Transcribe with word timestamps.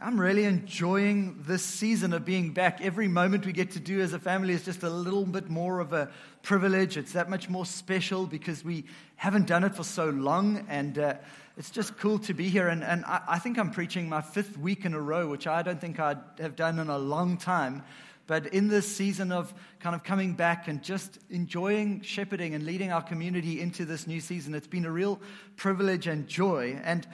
I'm 0.00 0.20
really 0.20 0.44
enjoying 0.44 1.42
this 1.44 1.64
season 1.64 2.12
of 2.12 2.24
being 2.24 2.52
back. 2.52 2.80
Every 2.80 3.08
moment 3.08 3.44
we 3.44 3.52
get 3.52 3.72
to 3.72 3.80
do 3.80 4.00
as 4.00 4.12
a 4.12 4.20
family 4.20 4.54
is 4.54 4.64
just 4.64 4.84
a 4.84 4.88
little 4.88 5.24
bit 5.24 5.50
more 5.50 5.80
of 5.80 5.92
a 5.92 6.08
privilege. 6.42 6.96
It's 6.96 7.14
that 7.14 7.28
much 7.28 7.48
more 7.48 7.66
special 7.66 8.24
because 8.24 8.64
we 8.64 8.84
haven't 9.16 9.48
done 9.48 9.64
it 9.64 9.74
for 9.74 9.82
so 9.82 10.10
long, 10.10 10.64
and 10.68 11.00
uh, 11.00 11.14
it's 11.56 11.70
just 11.70 11.98
cool 11.98 12.20
to 12.20 12.32
be 12.32 12.48
here. 12.48 12.68
And, 12.68 12.84
and 12.84 13.04
I, 13.06 13.22
I, 13.26 13.38
think 13.40 13.58
I'm 13.58 13.72
preaching 13.72 14.08
my 14.08 14.20
fifth 14.20 14.56
week 14.56 14.84
in 14.84 14.94
a 14.94 15.00
row, 15.00 15.26
which 15.26 15.48
I 15.48 15.62
don't 15.62 15.80
think 15.80 15.98
I 15.98 16.14
have 16.38 16.54
done 16.54 16.78
in 16.78 16.88
a 16.90 16.98
long 16.98 17.36
time. 17.36 17.82
But 18.28 18.46
in 18.54 18.68
this 18.68 18.86
season 18.86 19.32
of 19.32 19.52
kind 19.80 19.96
of 19.96 20.04
coming 20.04 20.34
back 20.34 20.68
and 20.68 20.80
just 20.80 21.18
enjoying 21.28 22.02
shepherding 22.02 22.54
and 22.54 22.64
leading 22.64 22.92
our 22.92 23.02
community 23.02 23.60
into 23.60 23.84
this 23.84 24.06
new 24.06 24.20
season, 24.20 24.54
it's 24.54 24.68
been 24.68 24.84
a 24.84 24.92
real 24.92 25.20
privilege 25.56 26.06
and 26.06 26.28
joy. 26.28 26.80
And 26.84 27.04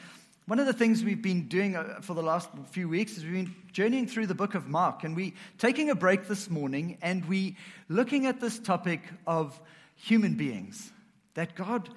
one 0.46 0.58
of 0.58 0.66
the 0.66 0.74
things 0.74 1.02
we've 1.02 1.22
been 1.22 1.48
doing 1.48 1.74
uh, 1.74 2.00
for 2.02 2.12
the 2.12 2.22
last 2.22 2.50
few 2.70 2.88
weeks 2.88 3.16
is 3.16 3.24
we've 3.24 3.32
been 3.32 3.54
journeying 3.72 4.06
through 4.06 4.26
the 4.26 4.34
book 4.34 4.54
of 4.54 4.68
Mark, 4.68 5.02
and 5.02 5.16
we 5.16 5.34
taking 5.58 5.88
a 5.88 5.94
break 5.94 6.28
this 6.28 6.50
morning, 6.50 6.98
and 7.00 7.24
we 7.26 7.56
looking 7.88 8.26
at 8.26 8.40
this 8.40 8.58
topic 8.58 9.00
of 9.26 9.58
human 9.96 10.34
beings 10.34 10.92
that 11.32 11.54
God 11.54 11.88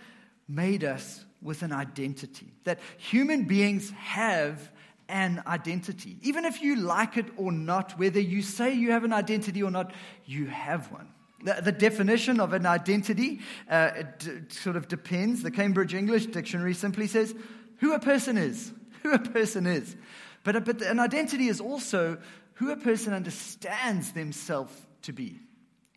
made 0.48 0.86
us 0.86 1.26
with 1.42 1.62
an 1.62 1.74
identity, 1.74 2.54
that 2.64 2.80
human 2.98 3.44
beings 3.44 3.92
have 3.92 4.72
an 5.10 5.44
identity. 5.46 6.18
Even 6.22 6.46
if 6.46 6.62
you 6.62 6.78
like 6.78 7.18
it 7.18 7.26
or 7.36 7.52
not, 7.52 8.00
whether 8.00 8.20
you 8.20 8.42
say 8.42 8.74
you 8.74 8.92
have 8.92 9.04
an 9.04 9.14
identity 9.14 9.62
or 9.62 9.72
not, 9.72 9.94
you 10.26 10.46
have 10.48 10.92
one. 10.92 11.10
The, 11.44 11.72
definition 11.72 12.40
of 12.40 12.54
an 12.54 12.66
identity 12.66 13.42
uh, 13.70 13.92
d- 14.18 14.40
sort 14.50 14.76
of 14.76 14.88
depends. 14.88 15.44
The 15.44 15.52
Cambridge 15.52 15.94
English 15.94 16.26
Dictionary 16.28 16.74
simply 16.74 17.08
says 17.08 17.36
who 17.78 17.94
a 17.94 18.00
person 18.00 18.38
is, 18.38 18.72
who 19.04 19.14
a 19.14 19.20
person 19.20 19.66
is. 19.66 19.96
But, 20.44 20.66
but 20.66 20.82
an 20.82 21.00
identity 21.00 21.48
is 21.48 21.60
also 21.60 22.18
who 22.56 22.72
a 22.72 22.78
person 22.78 23.14
understands 23.14 24.14
themselves 24.14 24.74
to 25.04 25.14
be. 25.14 25.40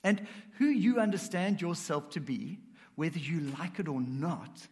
And 0.03 0.27
who 0.59 0.67
you 0.67 0.99
understand 0.99 1.61
yourself 1.61 2.11
to 2.11 2.21
be, 2.21 2.59
whether 2.97 3.19
you 3.19 3.41
like 3.59 3.79
it 3.79 3.89
or 3.89 4.01
not, 4.01 4.67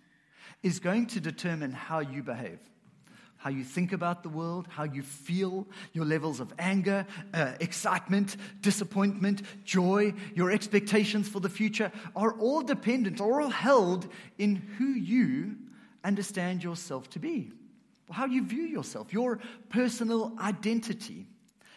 is 0.62 0.80
going 0.80 1.06
to 1.06 1.20
determine 1.20 1.72
how 1.72 2.00
you 2.00 2.22
behave. 2.22 2.58
How 3.36 3.50
you 3.50 3.62
think 3.62 3.92
about 3.92 4.24
the 4.24 4.28
world, 4.28 4.66
how 4.68 4.82
you 4.82 5.02
feel, 5.02 5.68
your 5.92 6.04
levels 6.04 6.40
of 6.40 6.52
anger, 6.58 7.06
uh, 7.32 7.52
excitement, 7.60 8.36
disappointment, 8.60 9.42
joy, 9.64 10.12
your 10.34 10.50
expectations 10.50 11.28
for 11.28 11.38
the 11.38 11.48
future 11.48 11.92
are 12.16 12.32
all 12.32 12.62
dependent, 12.62 13.20
are 13.20 13.40
all 13.40 13.50
held 13.50 14.08
in 14.38 14.56
who 14.56 14.88
you 14.88 15.56
understand 16.04 16.62
yourself 16.62 17.08
to 17.10 17.18
be, 17.18 17.52
how 18.10 18.26
you 18.26 18.44
view 18.44 18.62
yourself, 18.62 19.12
your 19.12 19.40
personal 19.68 20.32
identity. 20.38 21.26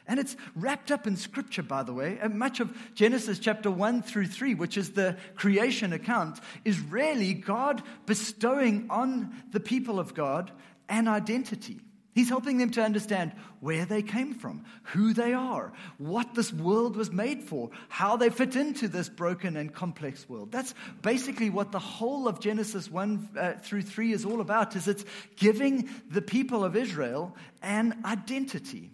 And 0.07 0.19
it's 0.19 0.35
wrapped 0.55 0.91
up 0.91 1.07
in 1.07 1.15
scripture, 1.15 1.63
by 1.63 1.83
the 1.83 1.93
way. 1.93 2.17
And 2.21 2.37
much 2.37 2.59
of 2.59 2.75
Genesis 2.95 3.39
chapter 3.39 3.69
1 3.69 4.01
through 4.01 4.27
3, 4.27 4.55
which 4.55 4.77
is 4.77 4.91
the 4.91 5.17
creation 5.35 5.93
account, 5.93 6.39
is 6.65 6.79
really 6.79 7.33
God 7.33 7.83
bestowing 8.05 8.87
on 8.89 9.33
the 9.51 9.59
people 9.59 9.99
of 9.99 10.13
God 10.13 10.51
an 10.89 11.07
identity. 11.07 11.79
He's 12.13 12.29
helping 12.29 12.57
them 12.57 12.71
to 12.71 12.83
understand 12.83 13.31
where 13.61 13.85
they 13.85 14.01
came 14.01 14.33
from, 14.33 14.65
who 14.83 15.13
they 15.13 15.33
are, 15.33 15.71
what 15.97 16.35
this 16.35 16.51
world 16.51 16.97
was 16.97 17.09
made 17.09 17.43
for, 17.43 17.69
how 17.87 18.17
they 18.17 18.29
fit 18.29 18.55
into 18.55 18.89
this 18.89 19.07
broken 19.07 19.55
and 19.55 19.73
complex 19.73 20.27
world. 20.27 20.51
That's 20.51 20.73
basically 21.01 21.49
what 21.49 21.71
the 21.71 21.79
whole 21.79 22.27
of 22.27 22.41
Genesis 22.41 22.91
1 22.91 23.29
uh, 23.37 23.53
through 23.61 23.83
3 23.83 24.11
is 24.11 24.25
all 24.25 24.41
about 24.41 24.75
is 24.75 24.89
it's 24.89 25.05
giving 25.37 25.89
the 26.09 26.21
people 26.21 26.65
of 26.65 26.75
Israel 26.75 27.35
an 27.61 28.01
identity. 28.03 28.91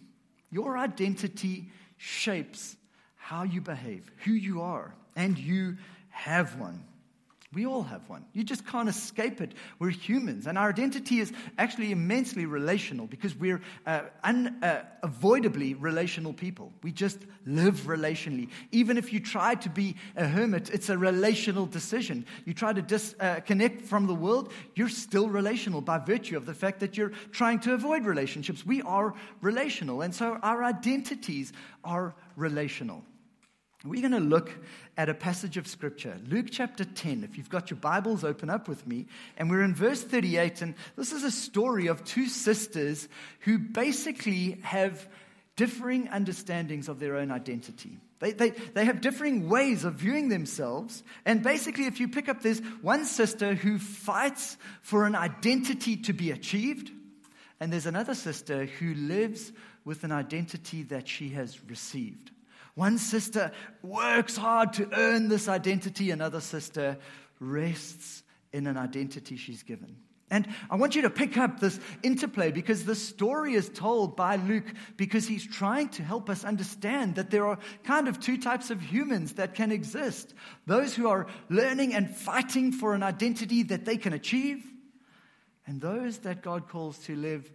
Your 0.52 0.78
identity 0.78 1.72
shapes 1.98 2.76
how 3.16 3.44
you 3.44 3.62
behave, 3.62 4.10
who 4.26 4.32
you 4.32 4.62
are, 4.62 4.94
and 5.16 5.38
you 5.40 5.78
have 6.10 6.60
one. 6.60 6.84
We 7.54 7.66
all 7.66 7.84
have 7.84 8.10
one. 8.10 8.26
You 8.34 8.44
just 8.44 8.68
can't 8.68 8.90
escape 8.90 9.40
it. 9.40 9.54
We're 9.80 9.90
humans. 9.90 10.48
And 10.48 10.58
our 10.58 10.68
identity 10.68 11.22
is 11.22 11.32
actually 11.58 11.94
immensely 11.94 12.46
relational 12.46 13.08
because 13.08 13.34
we're 13.36 13.62
uh, 13.86 14.02
unavoidably 14.22 15.74
uh, 15.74 15.78
relational 15.78 16.34
people. 16.34 16.74
We 16.84 16.92
just 16.92 17.20
live 17.46 17.84
relationally. 17.88 18.50
Even 18.74 18.98
if 18.98 19.14
you 19.14 19.22
try 19.22 19.56
to 19.56 19.70
be 19.70 19.96
a 20.18 20.28
hermit, 20.28 20.70
it's 20.72 20.90
a 20.90 20.98
relational 20.98 21.66
decision. 21.66 22.26
You 22.44 22.54
try 22.54 22.74
to 22.74 22.82
disconnect 22.82 23.82
uh, 23.82 23.86
from 23.86 24.08
the 24.08 24.16
world, 24.16 24.52
you're 24.76 24.90
still 24.90 25.30
relational 25.30 25.80
by 25.80 26.00
virtue 26.00 26.36
of 26.36 26.46
the 26.46 26.54
fact 26.54 26.82
that 26.82 26.98
you're 26.98 27.14
trying 27.32 27.62
to 27.62 27.74
avoid 27.74 28.06
relationships. 28.06 28.66
We 28.66 28.82
are 28.82 29.14
relational. 29.40 30.02
And 30.02 30.14
so 30.14 30.38
our 30.44 30.66
identities 30.66 31.54
are 31.86 32.14
relational. 32.36 33.06
We're 33.90 34.02
going 34.02 34.12
to 34.12 34.20
look 34.20 34.52
at 34.98 35.10
a 35.10 35.14
passage 35.14 35.58
of 35.58 35.68
scripture, 35.68 36.18
Luke 36.28 36.48
chapter 36.52 36.84
10. 36.84 37.24
If 37.24 37.38
you've 37.38 37.50
got 37.50 37.70
your 37.70 37.80
Bibles, 37.80 38.24
open 38.24 38.50
up 38.50 38.68
with 38.68 38.86
me. 38.86 39.06
And 39.38 39.50
we're 39.50 39.64
in 39.64 39.74
verse 39.74 40.04
38. 40.04 40.62
And 40.62 40.76
this 40.96 41.12
is 41.12 41.24
a 41.24 41.32
story 41.32 41.88
of 41.88 42.04
two 42.04 42.28
sisters 42.28 43.08
who 43.42 43.58
basically 43.58 44.60
have 44.64 45.08
differing 45.56 46.08
understandings 46.10 46.90
of 46.90 47.00
their 47.00 47.16
own 47.16 47.32
identity. 47.32 47.98
They, 48.20 48.32
they, 48.32 48.50
they 48.50 48.86
have 48.86 49.02
differing 49.02 49.48
ways 49.48 49.84
of 49.84 49.96
viewing 49.96 50.30
themselves. 50.30 51.04
And 51.26 51.44
basically, 51.44 51.86
if 51.86 52.00
you 52.00 52.08
pick 52.08 52.28
up, 52.30 52.42
this 52.42 52.60
one 52.82 53.06
sister 53.06 53.54
who 53.54 53.78
fights 53.78 54.58
for 54.82 55.06
an 55.06 55.16
identity 55.16 55.98
to 55.98 56.14
be 56.14 56.32
achieved, 56.32 56.92
and 57.60 57.72
there's 57.72 57.86
another 57.86 58.16
sister 58.16 58.66
who 58.66 58.94
lives 58.96 59.52
with 59.86 60.04
an 60.04 60.12
identity 60.12 60.84
that 60.84 61.08
she 61.08 61.30
has 61.30 61.64
received. 61.70 62.32
One 62.78 63.00
sister 63.00 63.52
works 63.82 64.38
hard 64.38 64.74
to 64.74 64.88
earn 64.94 65.30
this 65.30 65.48
identity, 65.48 66.12
another 66.12 66.40
sister 66.40 67.00
rests 67.40 68.22
in 68.54 68.68
an 68.68 68.78
identity 68.78 69.36
she's 69.36 69.64
given. 69.64 69.98
And 70.30 70.48
I 70.70 70.76
want 70.76 70.96
you 70.96 71.02
to 71.02 71.10
pick 71.10 71.40
up 71.40 71.60
this 71.60 71.80
interplay 72.04 72.52
because 72.52 72.86
the 72.86 72.94
story 72.94 73.56
is 73.56 73.68
told 73.70 74.16
by 74.16 74.36
Luke 74.36 74.72
because 74.96 75.28
he's 75.28 75.48
trying 75.48 75.90
to 75.90 76.04
help 76.04 76.30
us 76.30 76.44
understand 76.44 77.16
that 77.16 77.32
there 77.32 77.48
are 77.48 77.58
kind 77.84 78.08
of 78.08 78.20
two 78.20 78.38
types 78.38 78.70
of 78.70 78.80
humans 78.80 79.34
that 79.34 79.56
can 79.56 79.72
exist 79.72 80.36
those 80.68 80.94
who 80.94 81.10
are 81.10 81.26
learning 81.50 81.96
and 81.96 82.16
fighting 82.16 82.72
for 82.72 82.94
an 82.94 83.02
identity 83.02 83.64
that 83.64 83.86
they 83.86 83.98
can 83.98 84.14
achieve, 84.14 84.64
and 85.66 85.82
those 85.82 86.20
that 86.20 86.44
God 86.44 86.70
calls 86.70 87.00
to 87.06 87.16
live 87.16 87.52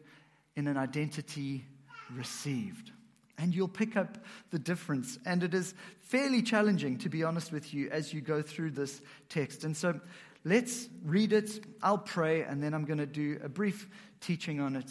in 0.56 0.66
an 0.66 0.76
identity 0.76 1.64
received. 2.12 2.90
And 3.38 3.54
you'll 3.54 3.68
pick 3.68 3.96
up 3.96 4.18
the 4.50 4.58
difference. 4.58 5.18
And 5.24 5.42
it 5.42 5.54
is 5.54 5.74
fairly 6.00 6.42
challenging, 6.42 6.98
to 6.98 7.08
be 7.08 7.24
honest 7.24 7.50
with 7.50 7.72
you, 7.72 7.88
as 7.90 8.12
you 8.12 8.20
go 8.20 8.42
through 8.42 8.72
this 8.72 9.00
text. 9.28 9.64
And 9.64 9.76
so 9.76 9.98
let's 10.44 10.88
read 11.04 11.32
it. 11.32 11.64
I'll 11.82 11.98
pray, 11.98 12.42
and 12.42 12.62
then 12.62 12.74
I'm 12.74 12.84
going 12.84 12.98
to 12.98 13.06
do 13.06 13.40
a 13.42 13.48
brief 13.48 13.88
teaching 14.20 14.60
on 14.60 14.76
it, 14.76 14.90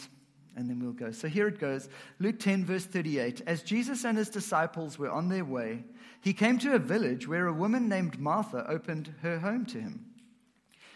and 0.56 0.69
then 0.69 0.80
we'll 0.80 0.91
go. 0.91 1.12
So 1.12 1.28
here 1.28 1.47
it 1.47 1.59
goes 1.59 1.88
Luke 2.19 2.40
10, 2.40 2.66
verse 2.66 2.85
38. 2.85 3.41
As 3.47 3.63
Jesus 3.63 4.03
and 4.03 4.18
his 4.18 4.30
disciples 4.30 5.00
were 5.00 5.09
on 5.09 5.30
their 5.30 5.46
way, 5.46 5.84
he 6.22 6.34
came 6.34 6.59
to 6.59 6.75
a 6.75 6.80
village 6.80 7.28
where 7.28 7.47
a 7.47 7.53
woman 7.53 7.90
named 7.90 8.19
Martha 8.19 8.66
opened 8.68 9.13
her 9.22 9.40
home 9.40 9.66
to 9.68 9.80
him. 9.80 10.06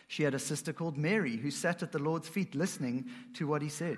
She 0.07 0.23
had 0.23 0.35
a 0.35 0.39
sister 0.39 0.71
called 0.71 0.97
Mary 0.97 1.37
who 1.37 1.49
sat 1.49 1.81
at 1.81 1.91
the 1.91 1.99
Lord's 1.99 2.27
feet 2.27 2.53
listening 2.53 3.09
to 3.35 3.47
what 3.47 3.61
he 3.61 3.69
said. 3.69 3.97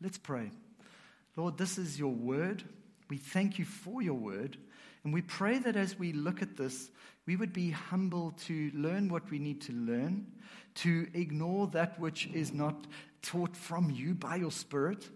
Let's 0.00 0.18
pray. 0.18 0.50
Lord, 1.36 1.58
this 1.58 1.78
is 1.78 1.98
your 1.98 2.12
word. 2.12 2.62
We 3.08 3.16
thank 3.16 3.58
you 3.58 3.64
for 3.64 4.02
your 4.02 4.14
word. 4.14 4.56
And 5.04 5.12
we 5.12 5.22
pray 5.22 5.58
that 5.58 5.76
as 5.76 5.98
we 5.98 6.12
look 6.12 6.42
at 6.42 6.56
this, 6.56 6.90
we 7.26 7.36
would 7.36 7.52
be 7.52 7.70
humble 7.70 8.32
to 8.46 8.70
learn 8.74 9.08
what 9.08 9.30
we 9.30 9.38
need 9.38 9.60
to 9.62 9.72
learn, 9.72 10.26
to 10.76 11.06
ignore 11.14 11.66
that 11.68 11.98
which 11.98 12.26
is 12.32 12.52
not 12.52 12.86
taught 13.22 13.56
from 13.56 13.90
you 13.90 14.14
by 14.14 14.36
your 14.36 14.50
Spirit, 14.50 15.08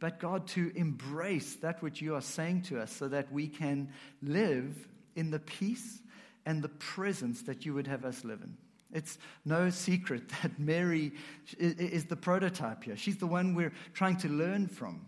but 0.00 0.20
God, 0.20 0.46
to 0.48 0.72
embrace 0.76 1.56
that 1.56 1.82
which 1.82 2.00
you 2.00 2.14
are 2.14 2.20
saying 2.20 2.62
to 2.62 2.80
us 2.80 2.92
so 2.92 3.08
that 3.08 3.32
we 3.32 3.48
can 3.48 3.90
live 4.22 4.88
in 5.16 5.30
the 5.30 5.40
peace 5.40 6.00
and 6.46 6.62
the 6.62 6.68
presence 6.68 7.42
that 7.42 7.66
you 7.66 7.74
would 7.74 7.86
have 7.86 8.04
us 8.04 8.24
live 8.24 8.40
in. 8.42 8.56
It's 8.92 9.18
no 9.44 9.70
secret 9.70 10.28
that 10.42 10.58
Mary 10.58 11.12
is 11.58 12.06
the 12.06 12.16
prototype 12.16 12.84
here. 12.84 12.96
She's 12.96 13.18
the 13.18 13.26
one 13.26 13.54
we're 13.54 13.72
trying 13.92 14.16
to 14.18 14.28
learn 14.28 14.66
from. 14.66 15.06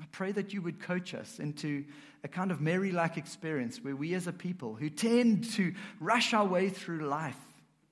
I 0.00 0.04
pray 0.12 0.32
that 0.32 0.52
you 0.52 0.60
would 0.62 0.80
coach 0.80 1.14
us 1.14 1.38
into 1.38 1.84
a 2.22 2.28
kind 2.28 2.50
of 2.50 2.60
Mary 2.60 2.92
like 2.92 3.16
experience 3.16 3.78
where 3.82 3.96
we 3.96 4.14
as 4.14 4.26
a 4.26 4.32
people 4.32 4.74
who 4.74 4.90
tend 4.90 5.50
to 5.52 5.72
rush 6.00 6.34
our 6.34 6.46
way 6.46 6.68
through 6.68 7.06
life, 7.08 7.38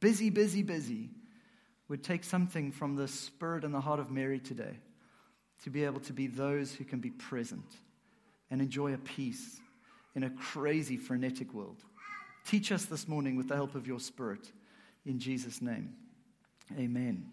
busy, 0.00 0.28
busy, 0.28 0.62
busy, 0.62 1.10
would 1.88 2.02
take 2.02 2.24
something 2.24 2.72
from 2.72 2.96
the 2.96 3.08
spirit 3.08 3.64
and 3.64 3.74
the 3.74 3.80
heart 3.80 4.00
of 4.00 4.10
Mary 4.10 4.38
today 4.38 4.76
to 5.62 5.70
be 5.70 5.84
able 5.84 6.00
to 6.00 6.12
be 6.12 6.26
those 6.26 6.74
who 6.74 6.84
can 6.84 6.98
be 6.98 7.10
present 7.10 7.64
and 8.50 8.60
enjoy 8.60 8.92
a 8.92 8.98
peace 8.98 9.60
in 10.14 10.24
a 10.24 10.30
crazy, 10.30 10.96
frenetic 10.96 11.52
world. 11.54 11.82
Teach 12.46 12.70
us 12.70 12.84
this 12.84 13.08
morning 13.08 13.36
with 13.36 13.48
the 13.48 13.54
help 13.54 13.74
of 13.74 13.86
your 13.86 14.00
spirit. 14.00 14.52
In 15.06 15.18
Jesus' 15.18 15.60
name, 15.60 15.94
amen. 16.78 17.26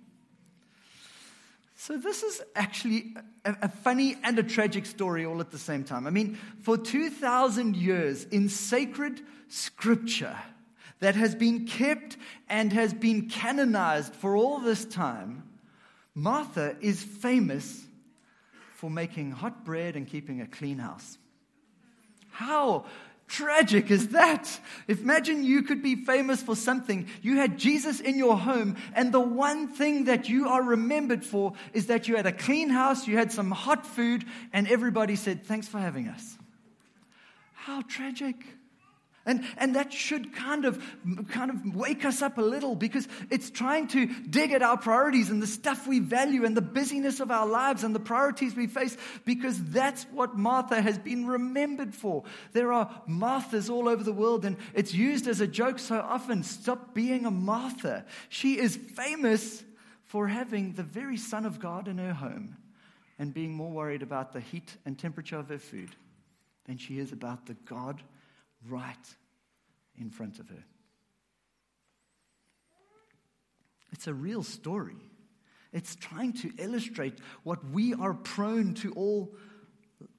So, 1.76 1.98
this 1.98 2.22
is 2.22 2.44
actually 2.56 3.16
a, 3.44 3.56
a, 3.64 3.70
funny 3.70 4.16
and 4.24 4.38
a 4.38 4.44
tragic 4.44 4.86
story 4.86 5.26
all 5.26 5.40
at 5.40 5.50
the 5.50 5.58
same 5.58 5.84
time. 5.84 6.06
I 6.06 6.12
mean, 6.12 6.38
for 6.62 6.78
2,000 6.78 7.76
years 7.76 8.24
in 8.26 8.50
sacred 8.50 9.20
scripture 9.48 10.38
that 11.00 11.16
has 11.16 11.34
been 11.34 11.66
kept 11.66 12.18
and 12.48 12.72
has 12.72 12.94
been 12.94 13.30
canonized 13.30 14.14
for 14.14 14.36
all 14.36 14.60
this 14.60 14.86
time, 14.86 15.42
Martha 16.14 16.76
is 16.82 17.02
famous 17.02 17.84
for 18.76 18.90
making 18.90 19.32
hot 19.32 19.66
bread 19.66 19.96
and 19.96 20.08
keeping 20.08 20.42
a 20.42 20.48
clean 20.48 20.78
house. 20.78 21.18
How 22.30 22.86
tragic 23.32 23.90
is 23.90 24.10
that? 24.10 24.60
Imagine 24.88 25.44
you 25.44 25.64
could 25.64 25.82
be 25.82 25.96
famous 25.96 26.44
for 26.44 26.56
something. 26.56 27.08
You 27.22 27.38
had 27.38 27.58
Jesus 27.58 28.00
in 28.00 28.18
your 28.18 28.38
home, 28.38 28.76
and 28.94 29.12
the 29.12 29.20
one 29.20 29.70
thing 29.70 30.06
that 30.06 30.30
you 30.30 30.50
are 30.50 30.62
remembered 30.62 31.26
for 31.26 31.54
is 31.74 31.88
that 31.88 32.08
you 32.08 32.18
had 32.18 32.28
a 32.28 32.34
clean 32.34 32.70
house, 32.70 33.08
you 33.08 33.18
had 33.18 33.32
some 33.32 33.50
hot 33.50 33.88
food, 33.88 34.26
and 34.54 34.68
everybody 34.68 35.16
said, 35.16 35.46
Thanks 35.46 35.68
for 35.68 35.80
having 35.80 36.08
us. 36.08 36.38
How 37.54 37.82
tragic. 37.82 38.36
And, 39.24 39.46
and 39.58 39.76
that 39.76 39.94
should 39.94 40.34
kind 40.34 40.66
of, 40.66 40.84
kind 41.30 41.52
of 41.52 41.76
wake 41.76 42.06
us 42.06 42.24
up 42.24 42.40
a 42.40 42.42
little 42.42 42.76
because 42.76 43.08
it's 43.30 43.52
trying 43.52 43.88
to 43.90 44.08
dig 44.08 44.52
at 44.52 44.64
our 44.64 44.78
priorities 44.78 45.30
and 45.30 45.42
the 45.42 45.48
stuff 45.48 45.88
we 45.88 46.00
value 46.00 46.44
and 46.44 46.58
the 46.58 46.62
busyness 46.62 47.20
of 47.20 47.30
our 47.30 47.46
lives 47.46 47.84
and 47.84 47.94
the 47.94 48.00
priorities 48.00 48.56
we 48.56 48.66
face 48.66 48.98
because 49.24 49.64
that's 49.66 50.06
what 50.12 50.38
Martha 50.38 50.82
has 50.82 50.98
been 50.98 51.28
remembered 51.28 51.94
for. 51.94 52.24
There 52.54 52.74
are 52.74 52.90
Marthas 53.08 53.70
all 53.70 53.88
over 53.88 54.04
the 54.04 54.12
world 54.12 54.44
and 54.44 54.58
it's 54.74 54.94
used 54.94 55.28
as 55.28 55.40
a 55.40 55.48
joke 55.48 55.78
so 55.78 56.00
often. 56.00 56.42
Stop 56.42 56.96
being 56.96 57.28
a 57.28 57.32
Martha. 57.32 58.06
She 58.30 58.58
is 58.58 58.76
famous 58.76 59.64
for 60.06 60.28
having 60.28 60.74
the 60.74 60.84
very 60.84 61.18
Son 61.18 61.46
of 61.46 61.60
God 61.60 61.88
in 61.88 62.00
her 62.00 62.14
home 62.14 62.58
and 63.20 63.32
being 63.32 63.54
more 63.54 63.70
worried 63.70 64.02
about 64.02 64.34
the 64.34 64.40
heat 64.40 64.78
and 64.84 64.98
temperature 64.98 65.38
of 65.38 65.50
her 65.50 65.60
food 65.60 65.92
than 66.66 66.78
she 66.78 66.98
is 66.98 67.12
about 67.12 67.46
the 67.46 67.54
God 67.66 68.02
right 68.68 69.16
in 69.98 70.10
front 70.10 70.40
of 70.40 70.50
her. 70.50 70.64
It's 73.92 74.08
a 74.08 74.14
real 74.14 74.44
story. 74.44 74.96
It's 75.74 75.96
trying 75.96 76.34
to 76.34 76.52
illustrate 76.58 77.20
what 77.44 77.64
we 77.72 77.94
are 77.94 78.14
prone 78.14 78.74
to 78.76 78.94
all 78.94 79.34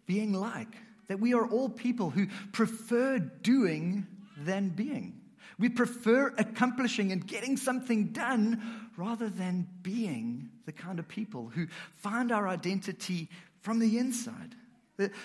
being 0.07 0.33
like. 0.33 0.75
That 1.09 1.21
we 1.21 1.35
are 1.35 1.47
all 1.47 1.69
people 1.69 2.11
who 2.11 2.27
prefer 2.53 3.19
doing 3.19 4.07
than 4.37 4.71
being. 4.71 5.21
We 5.59 5.69
prefer 5.69 6.33
accomplishing 6.39 7.13
and 7.13 7.27
getting 7.27 7.57
something 7.57 8.09
done 8.09 8.91
rather 8.97 9.29
than 9.29 9.69
being 9.83 10.51
the 10.65 10.73
kind 10.73 10.99
of 10.99 11.09
people 11.09 11.51
who 11.55 11.67
find 11.97 12.33
our 12.33 12.49
identity 12.49 13.29
from 13.61 13.79
the 13.79 13.99
inside. 13.99 14.55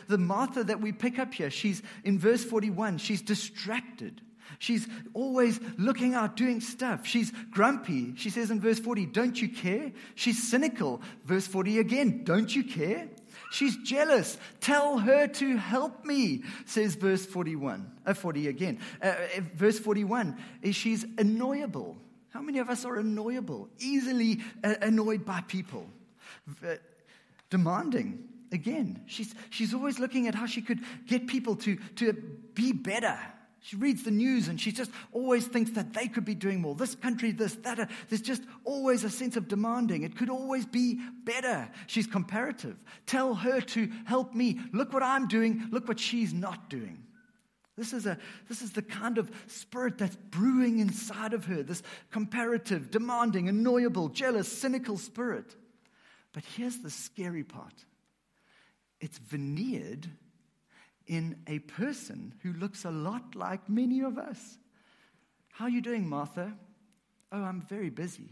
The, 0.07 0.17
Martha 0.17 0.63
that 0.63 0.81
we 0.81 0.91
pick 0.91 1.19
up 1.19 1.33
here, 1.33 1.49
she's 1.49 1.81
in 2.03 2.19
verse 2.19 2.43
41, 2.43 2.97
she's 2.97 3.21
distracted. 3.21 4.21
She's 4.59 4.87
always 5.13 5.59
looking 5.77 6.13
out, 6.15 6.35
doing 6.35 6.61
stuff. 6.61 7.05
She's 7.05 7.31
grumpy. 7.51 8.15
She 8.15 8.29
says 8.29 8.49
in 8.49 8.59
verse 8.59 8.79
40, 8.79 9.05
Don't 9.07 9.39
you 9.39 9.49
care? 9.49 9.91
She's 10.15 10.49
cynical. 10.49 11.01
Verse 11.25 11.45
40 11.45 11.79
again, 11.79 12.23
Don't 12.23 12.55
you 12.55 12.63
care? 12.63 13.07
She's 13.51 13.77
jealous. 13.77 14.37
Tell 14.59 14.97
her 14.97 15.27
to 15.27 15.57
help 15.57 16.05
me, 16.05 16.43
says 16.65 16.95
verse 16.95 17.25
41. 17.25 17.91
Uh, 18.05 18.13
40 18.13 18.47
again. 18.47 18.79
Uh, 19.01 19.07
uh 19.07 19.41
verse 19.53 19.79
41 19.79 20.37
is 20.61 20.75
she's 20.75 21.05
annoyable. 21.17 21.97
How 22.29 22.41
many 22.41 22.59
of 22.59 22.69
us 22.69 22.83
are 22.85 22.97
annoyable? 22.97 23.69
Easily 23.79 24.41
uh, 24.63 24.75
annoyed 24.81 25.25
by 25.25 25.41
people. 25.41 25.89
Uh, 26.65 26.75
demanding 27.49 28.27
again. 28.51 29.01
She's, 29.05 29.33
she's 29.49 29.73
always 29.73 29.99
looking 29.99 30.27
at 30.27 30.35
how 30.35 30.45
she 30.45 30.61
could 30.61 30.81
get 31.07 31.27
people 31.27 31.55
to, 31.57 31.77
to 31.95 32.13
be 32.53 32.71
better. 32.71 33.17
She 33.59 33.75
reads 33.75 34.03
the 34.03 34.11
news 34.11 34.47
and 34.47 34.61
she 34.61 34.71
just 34.71 34.91
always 35.11 35.45
thinks 35.45 35.71
that 35.71 35.91
they 35.93 36.07
could 36.07 36.23
be 36.23 36.35
doing 36.35 36.61
more. 36.61 36.75
This 36.75 36.95
country, 36.95 37.31
this, 37.31 37.55
that. 37.55 37.79
Uh, 37.79 37.85
there's 38.07 38.21
just 38.21 38.43
always 38.63 39.03
a 39.03 39.09
sense 39.09 39.35
of 39.35 39.47
demanding. 39.47 40.03
It 40.03 40.15
could 40.15 40.29
always 40.29 40.65
be 40.65 41.01
better. 41.25 41.69
She's 41.87 42.07
comparative. 42.07 42.77
Tell 43.05 43.35
her 43.35 43.59
to 43.59 43.91
help 44.05 44.33
me. 44.33 44.59
Look 44.71 44.93
what 44.93 45.03
I'm 45.03 45.27
doing. 45.27 45.67
Look 45.71 45.87
what 45.87 45.99
she's 45.99 46.33
not 46.33 46.69
doing. 46.69 47.03
This 47.77 47.93
is, 47.93 48.07
a, 48.07 48.17
this 48.47 48.61
is 48.61 48.71
the 48.71 48.81
kind 48.81 49.17
of 49.19 49.29
spirit 49.45 49.99
that's 49.99 50.15
brewing 50.15 50.79
inside 50.79 51.33
of 51.33 51.45
her 51.45 51.61
this 51.61 51.83
comparative, 52.09 52.89
demanding, 52.89 53.49
annoyable, 53.49 54.09
jealous, 54.09 54.51
cynical 54.51 54.97
spirit. 54.97 55.55
But 56.33 56.43
here's 56.55 56.77
the 56.77 56.89
scary 56.89 57.43
part 57.43 57.85
it's 58.99 59.17
veneered 59.17 60.07
in 61.05 61.37
a 61.47 61.59
person 61.59 62.33
who 62.43 62.53
looks 62.53 62.85
a 62.85 62.91
lot 62.91 63.35
like 63.35 63.69
many 63.69 64.01
of 64.01 64.17
us. 64.17 64.57
How 65.51 65.65
are 65.65 65.69
you 65.69 65.81
doing, 65.81 66.07
Martha? 66.07 66.53
Oh, 67.31 67.41
I'm 67.41 67.61
very 67.61 67.89
busy. 67.89 68.29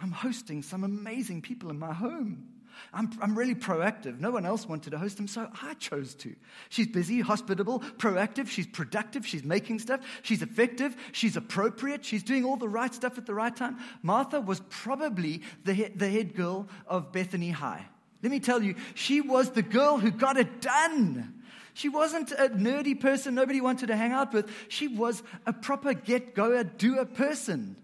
I'm 0.00 0.12
hosting 0.12 0.62
some 0.62 0.84
amazing 0.84 1.42
people 1.42 1.70
in 1.70 1.78
my 1.78 1.92
home. 1.92 2.48
I'm, 2.92 3.10
I'm 3.22 3.36
really 3.38 3.54
proactive. 3.54 4.20
No 4.20 4.30
one 4.30 4.44
else 4.44 4.66
wanted 4.68 4.90
to 4.90 4.98
host 4.98 5.16
them, 5.16 5.26
so 5.26 5.48
I 5.62 5.72
chose 5.74 6.14
to. 6.16 6.34
She's 6.68 6.86
busy, 6.86 7.20
hospitable, 7.20 7.80
proactive. 7.96 8.48
She's 8.48 8.66
productive. 8.66 9.26
She's 9.26 9.44
making 9.44 9.78
stuff. 9.78 10.00
She's 10.22 10.42
effective. 10.42 10.94
She's 11.12 11.36
appropriate. 11.36 12.04
She's 12.04 12.22
doing 12.22 12.44
all 12.44 12.58
the 12.58 12.68
right 12.68 12.94
stuff 12.94 13.16
at 13.16 13.24
the 13.24 13.32
right 13.34 13.54
time. 13.54 13.78
Martha 14.02 14.40
was 14.40 14.60
probably 14.68 15.40
the, 15.64 15.72
he- 15.72 15.88
the 15.88 16.08
head 16.08 16.34
girl 16.34 16.68
of 16.86 17.12
Bethany 17.12 17.50
High. 17.50 17.86
Let 18.26 18.32
me 18.32 18.40
tell 18.40 18.60
you, 18.60 18.74
she 18.96 19.20
was 19.20 19.50
the 19.50 19.62
girl 19.62 19.98
who 19.98 20.10
got 20.10 20.36
it 20.36 20.60
done. 20.60 21.44
She 21.74 21.88
wasn't 21.88 22.32
a 22.32 22.48
nerdy 22.48 23.00
person 23.00 23.36
nobody 23.36 23.60
wanted 23.60 23.86
to 23.86 23.94
hang 23.94 24.10
out 24.10 24.34
with. 24.34 24.50
She 24.66 24.88
was 24.88 25.22
a 25.46 25.52
proper 25.52 25.94
get 25.94 26.34
goer, 26.34 26.64
doer 26.64 27.04
person. 27.04 27.76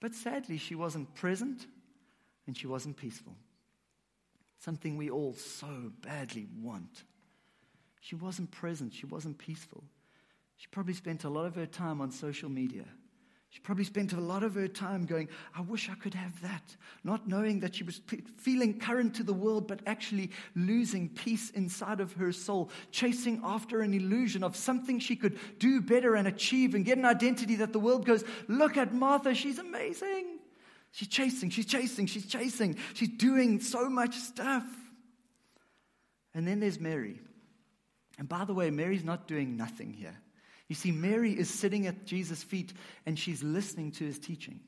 But 0.00 0.16
sadly, 0.16 0.58
she 0.58 0.74
wasn't 0.74 1.14
present 1.14 1.64
and 2.48 2.58
she 2.58 2.66
wasn't 2.66 2.96
peaceful. 2.96 3.36
Something 4.58 4.96
we 4.96 5.10
all 5.10 5.34
so 5.34 5.92
badly 6.02 6.48
want. 6.60 7.04
She 8.00 8.16
wasn't 8.16 8.50
present, 8.50 8.94
she 8.94 9.06
wasn't 9.06 9.38
peaceful. 9.38 9.84
She 10.56 10.66
probably 10.72 10.94
spent 10.94 11.22
a 11.22 11.28
lot 11.28 11.46
of 11.46 11.54
her 11.54 11.66
time 11.66 12.00
on 12.00 12.10
social 12.10 12.48
media 12.48 12.86
she 13.50 13.60
probably 13.60 13.84
spent 13.84 14.12
a 14.12 14.20
lot 14.20 14.42
of 14.42 14.54
her 14.54 14.68
time 14.68 15.06
going, 15.06 15.28
I 15.54 15.60
wish 15.62 15.88
I 15.88 15.94
could 15.94 16.14
have 16.14 16.40
that. 16.42 16.76
Not 17.04 17.28
knowing 17.28 17.60
that 17.60 17.76
she 17.76 17.84
was 17.84 18.00
feeling 18.36 18.78
current 18.78 19.14
to 19.16 19.22
the 19.22 19.32
world, 19.32 19.66
but 19.68 19.80
actually 19.86 20.32
losing 20.54 21.08
peace 21.08 21.50
inside 21.50 22.00
of 22.00 22.12
her 22.14 22.32
soul, 22.32 22.70
chasing 22.90 23.40
after 23.44 23.80
an 23.80 23.94
illusion 23.94 24.42
of 24.42 24.56
something 24.56 24.98
she 24.98 25.16
could 25.16 25.38
do 25.58 25.80
better 25.80 26.16
and 26.16 26.28
achieve 26.28 26.74
and 26.74 26.84
get 26.84 26.98
an 26.98 27.04
identity 27.04 27.56
that 27.56 27.72
the 27.72 27.78
world 27.78 28.04
goes, 28.04 28.24
Look 28.48 28.76
at 28.76 28.92
Martha, 28.92 29.34
she's 29.34 29.58
amazing. 29.58 30.38
She's 30.90 31.08
chasing, 31.08 31.50
she's 31.50 31.66
chasing, 31.66 32.06
she's 32.06 32.26
chasing. 32.26 32.76
She's 32.94 33.10
doing 33.10 33.60
so 33.60 33.88
much 33.88 34.16
stuff. 34.16 34.64
And 36.34 36.46
then 36.46 36.60
there's 36.60 36.80
Mary. 36.80 37.20
And 38.18 38.28
by 38.28 38.44
the 38.44 38.54
way, 38.54 38.70
Mary's 38.70 39.04
not 39.04 39.28
doing 39.28 39.56
nothing 39.56 39.92
here. 39.92 40.16
You 40.68 40.74
see, 40.74 40.90
Mary 40.90 41.32
is 41.32 41.48
sitting 41.48 41.86
at 41.86 42.06
Jesus' 42.06 42.42
feet 42.42 42.72
and 43.04 43.18
she's 43.18 43.42
listening 43.42 43.92
to 43.92 44.04
his 44.04 44.18
teaching. 44.18 44.60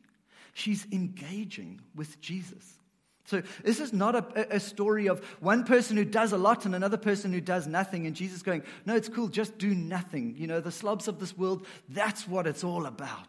She's 0.55 0.87
engaging 0.93 1.81
with 1.95 2.21
Jesus. 2.21 2.79
So, 3.27 3.43
this 3.63 3.79
is 3.79 3.93
not 3.93 4.15
a, 4.15 4.57
a, 4.57 4.59
story 4.59 5.07
of 5.07 5.23
one 5.41 5.65
person 5.65 5.99
who 5.99 6.05
does 6.07 6.33
a 6.33 6.39
lot 6.39 6.65
and 6.65 6.75
another 6.75 6.97
person 6.97 7.31
who 7.31 7.43
does 7.43 7.67
nothing, 7.67 8.07
and 8.07 8.17
Jesus 8.17 8.41
going, 8.41 8.63
No, 8.87 8.97
it's 8.97 9.11
cool, 9.11 9.29
just 9.29 9.59
do 9.59 9.75
nothing. 9.75 10.35
You 10.39 10.47
know, 10.47 10.61
the 10.61 10.73
slobs 10.73 11.09
of 11.09 11.21
this 11.21 11.37
world, 11.37 11.67
that's 11.91 12.27
what 12.27 12.47
it's 12.47 12.65
all 12.65 12.87
about. 12.87 13.29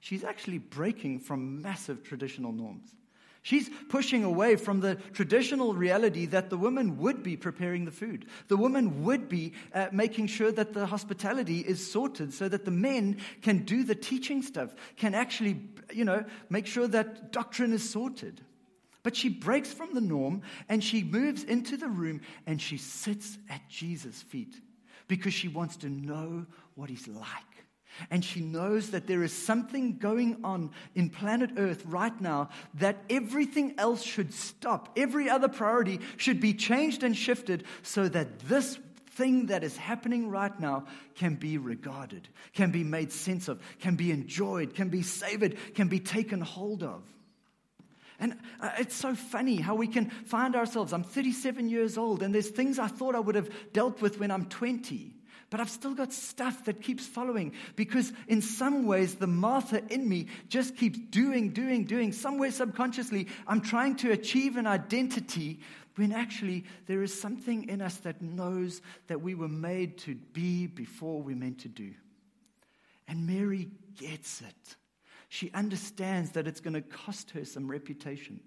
She's 0.00 0.24
actually 0.24 0.58
breaking 0.58 1.20
from 1.20 1.62
massive 1.62 2.02
traditional 2.02 2.50
norms. 2.50 2.90
She's 3.42 3.70
pushing 3.88 4.24
away 4.24 4.56
from 4.56 4.80
the 4.80 4.96
traditional 5.12 5.74
reality 5.74 6.26
that 6.26 6.50
the 6.50 6.56
woman 6.56 6.98
would 6.98 7.22
be 7.22 7.36
preparing 7.36 7.84
the 7.84 7.90
food. 7.90 8.26
The 8.48 8.56
woman 8.56 9.04
would 9.04 9.28
be 9.28 9.52
uh, 9.72 9.88
making 9.92 10.26
sure 10.26 10.52
that 10.52 10.74
the 10.74 10.86
hospitality 10.86 11.60
is 11.60 11.90
sorted 11.90 12.34
so 12.34 12.48
that 12.48 12.64
the 12.64 12.70
men 12.70 13.18
can 13.42 13.64
do 13.64 13.84
the 13.84 13.94
teaching 13.94 14.42
stuff, 14.42 14.74
can 14.96 15.14
actually, 15.14 15.60
you 15.92 16.04
know, 16.04 16.24
make 16.50 16.66
sure 16.66 16.88
that 16.88 17.32
doctrine 17.32 17.72
is 17.72 17.88
sorted. 17.88 18.40
But 19.02 19.16
she 19.16 19.28
breaks 19.28 19.72
from 19.72 19.94
the 19.94 20.00
norm 20.00 20.42
and 20.68 20.82
she 20.82 21.02
moves 21.02 21.44
into 21.44 21.76
the 21.76 21.88
room 21.88 22.20
and 22.46 22.60
she 22.60 22.76
sits 22.76 23.38
at 23.48 23.66
Jesus' 23.68 24.20
feet 24.20 24.60
because 25.06 25.32
she 25.32 25.48
wants 25.48 25.76
to 25.78 25.88
know 25.88 26.44
what 26.74 26.90
he's 26.90 27.08
like. 27.08 27.47
And 28.10 28.24
she 28.24 28.40
knows 28.40 28.90
that 28.90 29.06
there 29.06 29.22
is 29.22 29.32
something 29.32 29.98
going 29.98 30.38
on 30.44 30.70
in 30.94 31.10
planet 31.10 31.50
Earth 31.56 31.84
right 31.86 32.18
now 32.20 32.50
that 32.74 32.98
everything 33.10 33.74
else 33.78 34.02
should 34.02 34.32
stop. 34.32 34.90
Every 34.96 35.28
other 35.28 35.48
priority 35.48 36.00
should 36.16 36.40
be 36.40 36.54
changed 36.54 37.02
and 37.02 37.16
shifted 37.16 37.64
so 37.82 38.08
that 38.08 38.40
this 38.40 38.78
thing 39.18 39.46
that 39.46 39.64
is 39.64 39.76
happening 39.76 40.30
right 40.30 40.58
now 40.60 40.86
can 41.16 41.34
be 41.34 41.58
regarded, 41.58 42.28
can 42.54 42.70
be 42.70 42.84
made 42.84 43.10
sense 43.10 43.48
of, 43.48 43.60
can 43.80 43.96
be 43.96 44.12
enjoyed, 44.12 44.74
can 44.74 44.88
be 44.88 45.02
savored, 45.02 45.56
can 45.74 45.88
be 45.88 45.98
taken 45.98 46.40
hold 46.40 46.84
of. 46.84 47.02
And 48.20 48.36
uh, 48.60 48.70
it's 48.78 48.94
so 48.94 49.14
funny 49.14 49.56
how 49.56 49.74
we 49.74 49.86
can 49.86 50.10
find 50.10 50.56
ourselves. 50.56 50.92
I'm 50.92 51.04
37 51.04 51.68
years 51.68 51.98
old, 51.98 52.22
and 52.22 52.34
there's 52.34 52.48
things 52.48 52.78
I 52.78 52.88
thought 52.88 53.14
I 53.14 53.20
would 53.20 53.34
have 53.34 53.50
dealt 53.72 54.00
with 54.00 54.18
when 54.18 54.30
I'm 54.30 54.46
20. 54.46 55.17
But 55.50 55.60
I've 55.60 55.70
still 55.70 55.94
got 55.94 56.12
stuff 56.12 56.66
that 56.66 56.82
keeps 56.82 57.06
following 57.06 57.52
because, 57.74 58.12
in 58.26 58.42
some 58.42 58.86
ways, 58.86 59.14
the 59.14 59.26
Martha 59.26 59.82
in 59.92 60.06
me 60.06 60.26
just 60.48 60.76
keeps 60.76 60.98
doing, 60.98 61.50
doing, 61.50 61.84
doing. 61.84 62.12
Somewhere 62.12 62.50
subconsciously, 62.50 63.28
I'm 63.46 63.62
trying 63.62 63.96
to 63.96 64.12
achieve 64.12 64.56
an 64.56 64.66
identity 64.66 65.60
when 65.96 66.12
actually 66.12 66.64
there 66.86 67.02
is 67.02 67.18
something 67.18 67.68
in 67.68 67.80
us 67.80 67.96
that 67.98 68.20
knows 68.20 68.82
that 69.06 69.22
we 69.22 69.34
were 69.34 69.48
made 69.48 69.98
to 69.98 70.14
be 70.14 70.66
before 70.66 71.22
we 71.22 71.34
meant 71.34 71.60
to 71.60 71.68
do. 71.68 71.92
And 73.08 73.26
Mary 73.26 73.68
gets 73.96 74.42
it. 74.42 74.76
She 75.30 75.50
understands 75.52 76.32
that 76.32 76.46
it's 76.46 76.60
going 76.60 76.74
to 76.74 76.82
cost 76.82 77.30
her 77.32 77.44
some 77.44 77.70
reputation. 77.70 78.40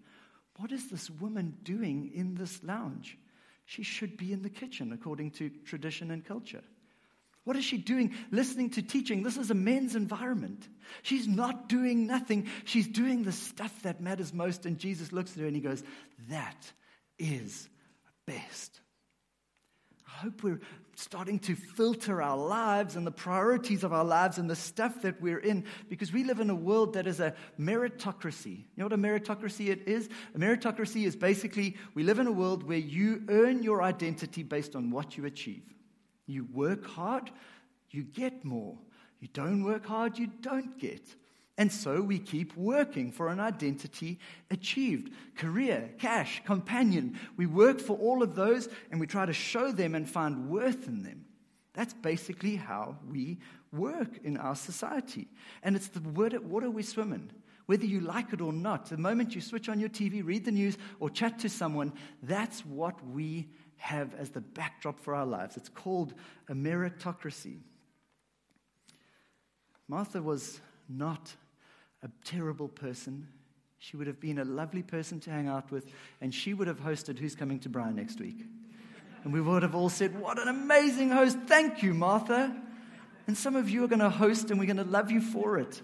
What 0.58 0.72
is 0.72 0.90
this 0.90 1.10
woman 1.10 1.58
doing 1.64 2.12
in 2.14 2.36
this 2.36 2.64
lounge? 2.64 3.18
She 3.66 3.84
should 3.84 4.18
be 4.18 4.34
in 4.34 4.44
the 4.44 4.50
kitchen, 4.50 4.92
according 4.94 5.32
to 5.32 5.50
tradition 5.66 6.12
and 6.12 6.24
culture. 6.24 6.64
What 7.44 7.58
is 7.58 7.66
she 7.66 7.78
doing? 7.78 8.14
Listening 8.30 8.70
to 8.72 8.82
teaching. 8.82 9.24
This 9.24 9.38
is 9.38 9.50
a 9.50 9.56
men's 9.56 9.96
environment. 9.96 10.68
She's 11.02 11.28
not 11.28 11.68
doing 11.68 12.06
nothing. 12.06 12.48
She's 12.66 12.88
doing 12.88 13.24
the 13.24 13.32
stuff 13.32 13.82
that 13.82 14.00
matters 14.00 14.34
most. 14.34 14.66
And 14.66 14.78
Jesus 14.78 15.12
looks 15.12 15.34
at 15.34 15.40
her 15.40 15.48
and 15.48 15.56
he 15.56 15.62
goes, 15.62 15.84
That 16.30 16.72
is 17.18 17.68
best. 18.28 18.80
I 20.08 20.26
hope 20.26 20.44
we're 20.44 20.62
starting 20.96 21.40
to 21.40 21.56
filter 21.56 22.22
our 22.22 22.38
lives 22.38 22.96
and 22.96 23.08
the 23.08 23.12
priorities 23.12 23.84
of 23.84 23.92
our 23.92 24.04
lives 24.04 24.38
and 24.38 24.48
the 24.48 24.56
stuff 24.56 25.02
that 25.02 25.20
we're 25.20 25.40
in 25.40 25.64
because 25.90 26.12
we 26.12 26.24
live 26.24 26.40
in 26.40 26.50
a 26.50 26.56
world 26.56 26.94
that 26.94 27.08
is 27.08 27.20
a 27.20 27.34
meritocracy. 27.60 28.58
You 28.58 28.66
know 28.78 28.86
what 28.86 28.94
a 28.94 28.98
meritocracy 28.98 29.70
it 29.70 29.88
is? 29.88 30.10
A 30.36 30.38
meritocracy 30.38 31.06
is 31.06 31.16
basically 31.16 31.78
we 31.96 32.04
live 32.04 32.20
in 32.20 32.28
a 32.28 32.32
world 32.32 32.62
where 32.64 32.78
you 32.78 33.24
earn 33.30 33.64
your 33.64 33.82
identity 33.82 34.44
based 34.44 34.76
on 34.76 34.92
what 34.92 35.18
you 35.18 35.26
achieve. 35.26 35.64
You 36.32 36.48
work 36.52 36.86
hard, 36.86 37.30
you 37.90 38.04
get 38.04 38.44
more. 38.46 38.78
You 39.20 39.28
don't 39.34 39.64
work 39.64 39.86
hard, 39.86 40.18
you 40.18 40.28
don't 40.28 40.80
get. 40.80 41.02
And 41.58 41.72
so 41.72 42.02
we 42.02 42.18
keep 42.18 42.58
working 42.58 43.12
for 43.12 43.28
an 43.28 43.40
identity 43.40 44.18
achieved 44.50 45.14
career, 45.36 45.92
cash, 46.00 46.42
companion. 46.46 47.20
We 47.38 47.46
work 47.46 47.80
for 47.80 47.98
all 47.98 48.24
of 48.24 48.34
those 48.34 48.68
and 48.90 49.00
we 49.00 49.06
try 49.06 49.26
to 49.26 49.34
show 49.34 49.72
them 49.72 49.94
and 49.94 50.10
find 50.10 50.50
worth 50.50 50.88
in 50.88 51.04
them. 51.04 51.26
That's 51.74 51.94
basically 51.94 52.56
how 52.56 52.98
we 53.08 53.38
work 53.72 54.20
in 54.24 54.38
our 54.38 54.56
society. 54.56 55.28
And 55.62 55.76
it's 55.76 55.90
the 55.90 56.00
water 56.00 56.72
we 56.72 56.84
swim 56.84 57.14
in. 57.14 57.32
Whether 57.68 57.86
you 57.86 58.02
like 58.02 58.34
it 58.34 58.42
or 58.42 58.52
not, 58.52 58.90
the 58.90 58.98
moment 58.98 59.36
you 59.36 59.42
switch 59.42 59.70
on 59.70 59.80
your 59.80 59.90
TV, 59.90 60.26
read 60.26 60.46
the 60.46 60.52
news, 60.52 60.78
or 61.00 61.10
chat 61.10 61.40
to 61.40 61.50
someone, 61.50 61.94
that's 62.24 62.66
what 62.66 62.96
we 63.08 63.48
have 63.82 64.14
as 64.16 64.30
the 64.30 64.42
backdrop 64.42 65.00
for 65.00 65.16
our 65.16 65.26
lives. 65.26 65.58
It's 65.58 65.70
called 65.70 66.14
a 66.48 66.54
meritocracy. 66.54 67.58
Martha 69.88 70.22
was 70.22 70.62
not 70.88 71.34
a 72.04 72.10
terrible 72.24 72.68
person. 72.68 73.28
She 73.80 73.98
would 73.98 74.06
have 74.06 74.20
been 74.20 74.38
a 74.38 74.46
lovely 74.46 74.84
person 74.84 75.20
to 75.22 75.32
hang 75.32 75.48
out 75.48 75.72
with, 75.72 75.92
and 76.22 76.34
she 76.34 76.54
would 76.54 76.68
have 76.68 76.80
hosted 76.80 77.18
Who's 77.18 77.36
Coming 77.36 77.60
to 77.62 77.70
Brian 77.70 77.96
next 77.96 78.20
week. 78.20 78.46
And 79.24 79.34
we 79.34 79.42
would 79.42 79.64
have 79.64 79.74
all 79.74 79.90
said, 79.90 80.20
What 80.20 80.40
an 80.40 80.48
amazing 80.48 81.10
host! 81.10 81.38
Thank 81.48 81.82
you, 81.82 81.94
Martha. 81.96 82.56
And 83.26 83.36
some 83.36 83.56
of 83.56 83.70
you 83.70 83.84
are 83.84 83.88
going 83.88 84.00
to 84.00 84.10
host, 84.10 84.52
and 84.52 84.60
we're 84.60 84.68
going 84.68 84.78
to 84.78 84.84
love 84.84 85.10
you 85.10 85.22
for 85.22 85.58
it. 85.58 85.82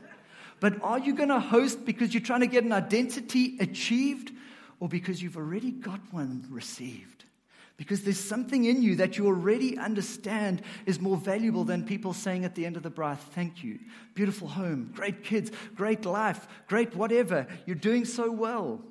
But 0.59 0.81
are 0.83 0.99
you 0.99 1.15
going 1.15 1.29
to 1.29 1.39
host 1.39 1.83
because 1.85 2.13
you're 2.13 2.21
trying 2.21 2.41
to 2.41 2.47
get 2.47 2.63
an 2.63 2.71
identity 2.71 3.57
achieved, 3.59 4.31
or 4.79 4.87
because 4.87 5.21
you've 5.21 5.37
already 5.37 5.71
got 5.71 5.99
one 6.11 6.45
received? 6.49 7.25
Because 7.77 8.01
there's 8.01 8.19
something 8.19 8.65
in 8.65 8.81
you 8.81 8.95
that 8.95 9.17
you 9.17 9.27
already 9.27 9.77
understand 9.77 10.63
is 10.87 10.99
more 10.99 11.15
valuable 11.15 11.63
than 11.63 11.85
people 11.85 12.11
saying 12.11 12.43
at 12.43 12.55
the 12.55 12.65
end 12.65 12.75
of 12.75 12.81
the 12.81 12.89
breath, 12.89 13.29
Thank 13.33 13.63
you. 13.63 13.79
Beautiful 14.15 14.47
home, 14.47 14.91
great 14.95 15.23
kids, 15.23 15.51
great 15.75 16.03
life, 16.03 16.47
great 16.67 16.95
whatever. 16.95 17.45
You're 17.67 17.75
doing 17.75 18.03
so 18.03 18.31
well. 18.31 18.81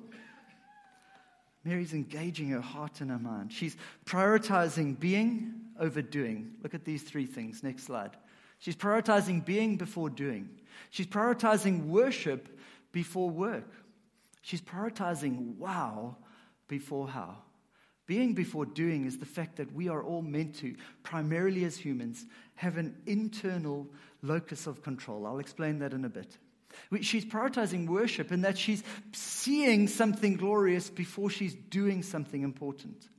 Mary's 1.65 1.93
engaging 1.93 2.47
her 2.49 2.61
heart 2.61 3.01
and 3.01 3.11
her 3.11 3.19
mind. 3.19 3.51
She's 3.51 3.75
prioritizing 4.05 4.97
being 4.97 5.53
over 5.77 6.01
doing. 6.01 6.53
Look 6.63 6.73
at 6.73 6.85
these 6.85 7.03
three 7.03 7.25
things. 7.25 7.61
Next 7.61 7.83
slide. 7.83 8.11
She's 8.59 8.75
prioritizing 8.75 9.43
being 9.43 9.75
before 9.75 10.09
doing. 10.09 10.49
She's 10.91 11.07
prioritizing 11.07 11.87
worship 11.87 12.57
before 12.93 13.29
work. 13.29 13.69
She's 14.41 14.61
prioritizing 14.61 15.57
wow 15.57 16.15
before 16.69 17.09
how. 17.09 17.35
Being 18.07 18.33
before 18.33 18.65
doing 18.65 19.05
is 19.05 19.17
the 19.17 19.25
fact 19.25 19.57
that 19.57 19.73
we 19.73 19.89
are 19.89 20.01
all 20.01 20.21
meant 20.21 20.55
to, 20.59 20.75
primarily 21.03 21.65
as 21.65 21.75
humans, 21.75 22.25
have 22.55 22.77
an 22.77 22.95
internal 23.05 23.87
locus 24.21 24.65
of 24.65 24.81
control. 24.81 25.27
I'll 25.27 25.39
explain 25.39 25.79
that 25.79 25.93
in 25.93 26.05
a 26.05 26.09
bit. 26.09 26.37
She's 27.01 27.25
prioritizing 27.25 27.87
worship 27.87 28.31
in 28.31 28.41
that 28.41 28.57
she's 28.57 28.83
seeing 29.11 29.87
something 29.87 30.37
glorious 30.37 30.89
before 30.89 31.29
she's 31.29 31.53
doing 31.53 32.01
something 32.01 32.43
important. 32.43 33.09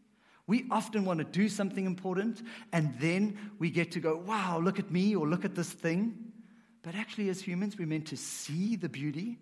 We 0.47 0.67
often 0.71 1.05
want 1.05 1.19
to 1.19 1.25
do 1.25 1.51
something 1.51 1.85
important 1.85 2.43
and 2.73 2.95
then 2.99 3.37
we 3.59 3.71
get 3.71 3.93
to 3.93 4.01
go, 4.01 4.17
wow, 4.17 4.59
look 4.59 4.79
at 4.79 4.91
me 4.91 5.15
or 5.15 5.29
look 5.29 5.45
at 5.45 5.55
this 5.55 5.71
thing. 5.71 6.33
But 6.83 6.95
actually, 6.95 7.29
as 7.29 7.43
humans, 7.43 7.77
we're 7.77 7.87
meant 7.87 8.07
to 8.07 8.17
see 8.17 8.77
the 8.77 8.89
beauty 8.89 9.39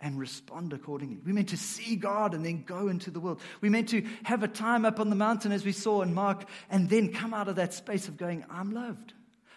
and 0.00 0.18
respond 0.18 0.72
accordingly. 0.72 1.18
We're 1.24 1.34
meant 1.34 1.48
to 1.48 1.56
see 1.56 1.96
God 1.96 2.34
and 2.34 2.44
then 2.44 2.62
go 2.62 2.88
into 2.88 3.10
the 3.10 3.20
world. 3.20 3.40
We're 3.60 3.70
meant 3.70 3.88
to 3.90 4.06
have 4.24 4.42
a 4.42 4.48
time 4.48 4.84
up 4.84 5.00
on 5.00 5.10
the 5.10 5.16
mountain, 5.16 5.50
as 5.52 5.64
we 5.64 5.72
saw 5.72 6.02
in 6.02 6.14
Mark, 6.14 6.44
and 6.70 6.88
then 6.88 7.12
come 7.12 7.34
out 7.34 7.48
of 7.48 7.56
that 7.56 7.74
space 7.74 8.06
of 8.06 8.16
going, 8.16 8.44
I'm 8.48 8.72
loved. 8.72 9.12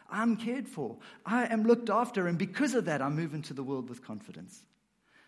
I'm 0.09 0.35
cared 0.35 0.67
for. 0.67 0.97
I 1.25 1.45
am 1.45 1.63
looked 1.63 1.89
after. 1.89 2.27
And 2.27 2.37
because 2.37 2.73
of 2.73 2.85
that, 2.85 3.01
I 3.01 3.09
move 3.09 3.33
into 3.33 3.53
the 3.53 3.63
world 3.63 3.87
with 3.87 4.03
confidence. 4.03 4.63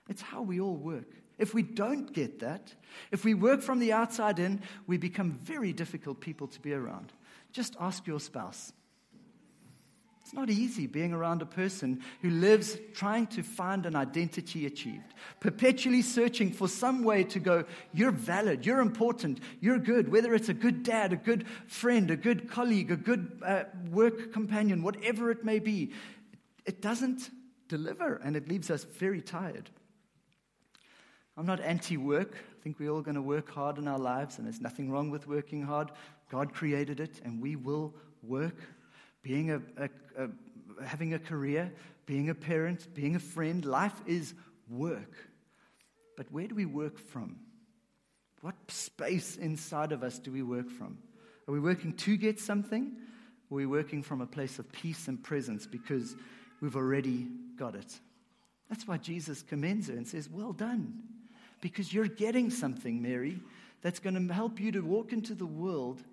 It's 0.10 0.22
how 0.22 0.42
we 0.42 0.60
all 0.60 0.76
work. 0.76 1.10
If 1.38 1.54
we 1.54 1.64
don't 1.64 2.12
get 2.12 2.40
that, 2.40 2.74
if 3.12 3.24
we 3.24 3.34
work 3.34 3.62
from 3.62 3.80
the 3.80 3.94
outside 3.94 4.40
in, 4.40 4.62
we 4.86 4.98
become 4.98 5.40
very 5.44 5.74
difficult 5.74 6.20
people 6.20 6.48
to 6.48 6.60
be 6.60 6.74
around. 6.74 7.12
Just 7.52 7.76
ask 7.80 8.06
your 8.06 8.20
spouse. 8.20 8.74
It's 10.34 10.40
not 10.40 10.50
easy 10.50 10.88
being 10.88 11.14
around 11.14 11.44
a 11.44 11.46
person 11.46 12.02
who 12.24 12.32
lives 12.32 12.76
trying 12.96 13.28
to 13.28 13.44
find 13.44 13.86
an 13.86 13.96
identity 13.96 14.66
achieved, 14.66 15.14
perpetually 15.40 16.02
searching 16.02 16.52
for 16.52 16.68
some 16.68 17.04
way 17.04 17.24
to 17.26 17.40
go, 17.40 17.66
you're 17.94 18.10
valid, 18.10 18.66
you're 18.66 18.80
important, 18.80 19.42
you're 19.60 19.78
good, 19.78 20.12
whether 20.12 20.34
it's 20.34 20.50
a 20.50 20.54
good 20.56 20.82
dad, 20.82 21.14
a 21.14 21.18
good 21.18 21.46
friend, 21.68 22.10
a 22.10 22.16
good 22.16 22.50
colleague, 22.50 22.90
a 22.90 22.96
good 22.96 23.44
uh, 23.46 23.66
work 23.92 24.34
companion, 24.34 24.82
whatever 24.82 25.30
it 25.30 25.46
may 25.46 25.60
be. 25.60 25.92
It 26.66 26.82
doesn't 26.82 27.30
deliver 27.68 28.16
and 28.16 28.36
it 28.36 28.48
leaves 28.48 28.72
us 28.72 28.86
very 28.86 29.22
tired. 29.22 29.70
I'm 31.38 31.46
not 31.46 31.60
anti 31.60 31.96
work. 31.96 32.34
I 32.34 32.64
think 32.64 32.80
we're 32.80 32.90
all 32.90 33.04
going 33.04 33.14
to 33.14 33.22
work 33.22 33.52
hard 33.52 33.78
in 33.78 33.88
our 33.88 34.00
lives, 34.00 34.40
and 34.40 34.48
there's 34.48 34.62
nothing 34.62 34.90
wrong 34.90 35.12
with 35.12 35.28
working 35.28 35.62
hard. 35.62 35.92
God 36.32 36.56
created 36.56 37.00
it, 37.00 37.22
and 37.24 37.40
we 37.40 37.56
will 37.56 37.94
work 38.24 38.56
being 39.24 39.52
a, 39.52 39.62
a, 39.78 39.90
a, 40.18 40.86
having 40.86 41.14
a 41.14 41.20
career, 41.20 41.72
being 42.06 42.30
a 42.30 42.36
parent, 42.36 42.94
being 42.94 43.16
a 43.16 43.20
friend. 43.20 43.66
Life 43.66 44.00
is 44.06 44.34
work. 44.70 45.16
But 46.16 46.32
where 46.32 46.48
do 46.48 46.54
we 46.54 46.66
work 46.66 47.00
from? 47.00 47.38
What 48.42 48.56
space 48.68 49.38
inside 49.38 49.92
of 49.92 50.04
us 50.04 50.20
do 50.20 50.32
we 50.32 50.44
work 50.44 50.70
from? 50.70 50.98
Are 51.48 51.54
we 51.54 51.60
working 51.60 51.94
to 51.94 52.18
get 52.18 52.40
something? 52.40 52.92
Or 53.50 53.56
are 53.56 53.58
we 53.58 53.66
working 53.66 54.04
from 54.04 54.22
a 54.22 54.28
place 54.28 54.60
of 54.60 54.72
peace 54.72 55.08
and 55.08 55.22
presence 55.22 55.66
because 55.66 56.16
we've 56.62 56.76
already 56.76 57.28
got 57.56 57.76
it? 57.76 58.00
That's 58.70 58.88
why 58.88 58.98
Jesus 58.98 59.42
commends 59.42 59.88
her 59.88 59.94
and 59.94 60.08
says, 60.08 60.30
Well 60.30 60.54
done. 60.54 61.04
Because 61.62 61.94
you're 61.94 62.08
getting 62.08 62.50
something, 62.50 63.02
Mary, 63.02 63.40
that's 63.82 64.00
going 64.00 64.28
to 64.28 64.34
help 64.34 64.60
you 64.60 64.74
to 64.74 64.82
walk 64.82 65.14
into 65.14 65.34
the 65.36 65.46
world 65.46 66.04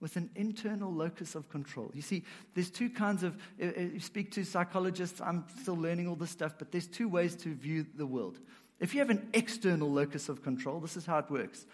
with 0.00 0.16
an 0.16 0.30
internal 0.36 0.92
locus 0.92 1.34
of 1.34 1.48
control. 1.48 1.90
You 1.94 2.02
see, 2.02 2.24
there's 2.54 2.70
two 2.70 2.88
kinds 2.88 3.22
of, 3.22 3.36
uh, 3.60 3.66
uh, 3.66 3.80
you 3.80 4.00
speak 4.00 4.30
to 4.32 4.44
psychologists, 4.44 5.20
I'm 5.20 5.44
still 5.60 5.76
learning 5.76 6.08
all 6.08 6.14
this 6.14 6.30
stuff, 6.30 6.54
but 6.58 6.70
there's 6.70 6.86
two 6.86 7.08
ways 7.08 7.34
to 7.36 7.54
view 7.54 7.86
the 7.96 8.06
world. 8.06 8.38
If 8.80 8.94
you 8.94 9.00
have 9.00 9.10
an 9.10 9.28
external 9.34 9.90
locus 9.90 10.28
of 10.28 10.42
control, 10.42 10.78
this 10.78 10.96
is 10.96 11.04
how 11.04 11.18
it 11.18 11.28
works. 11.30 11.66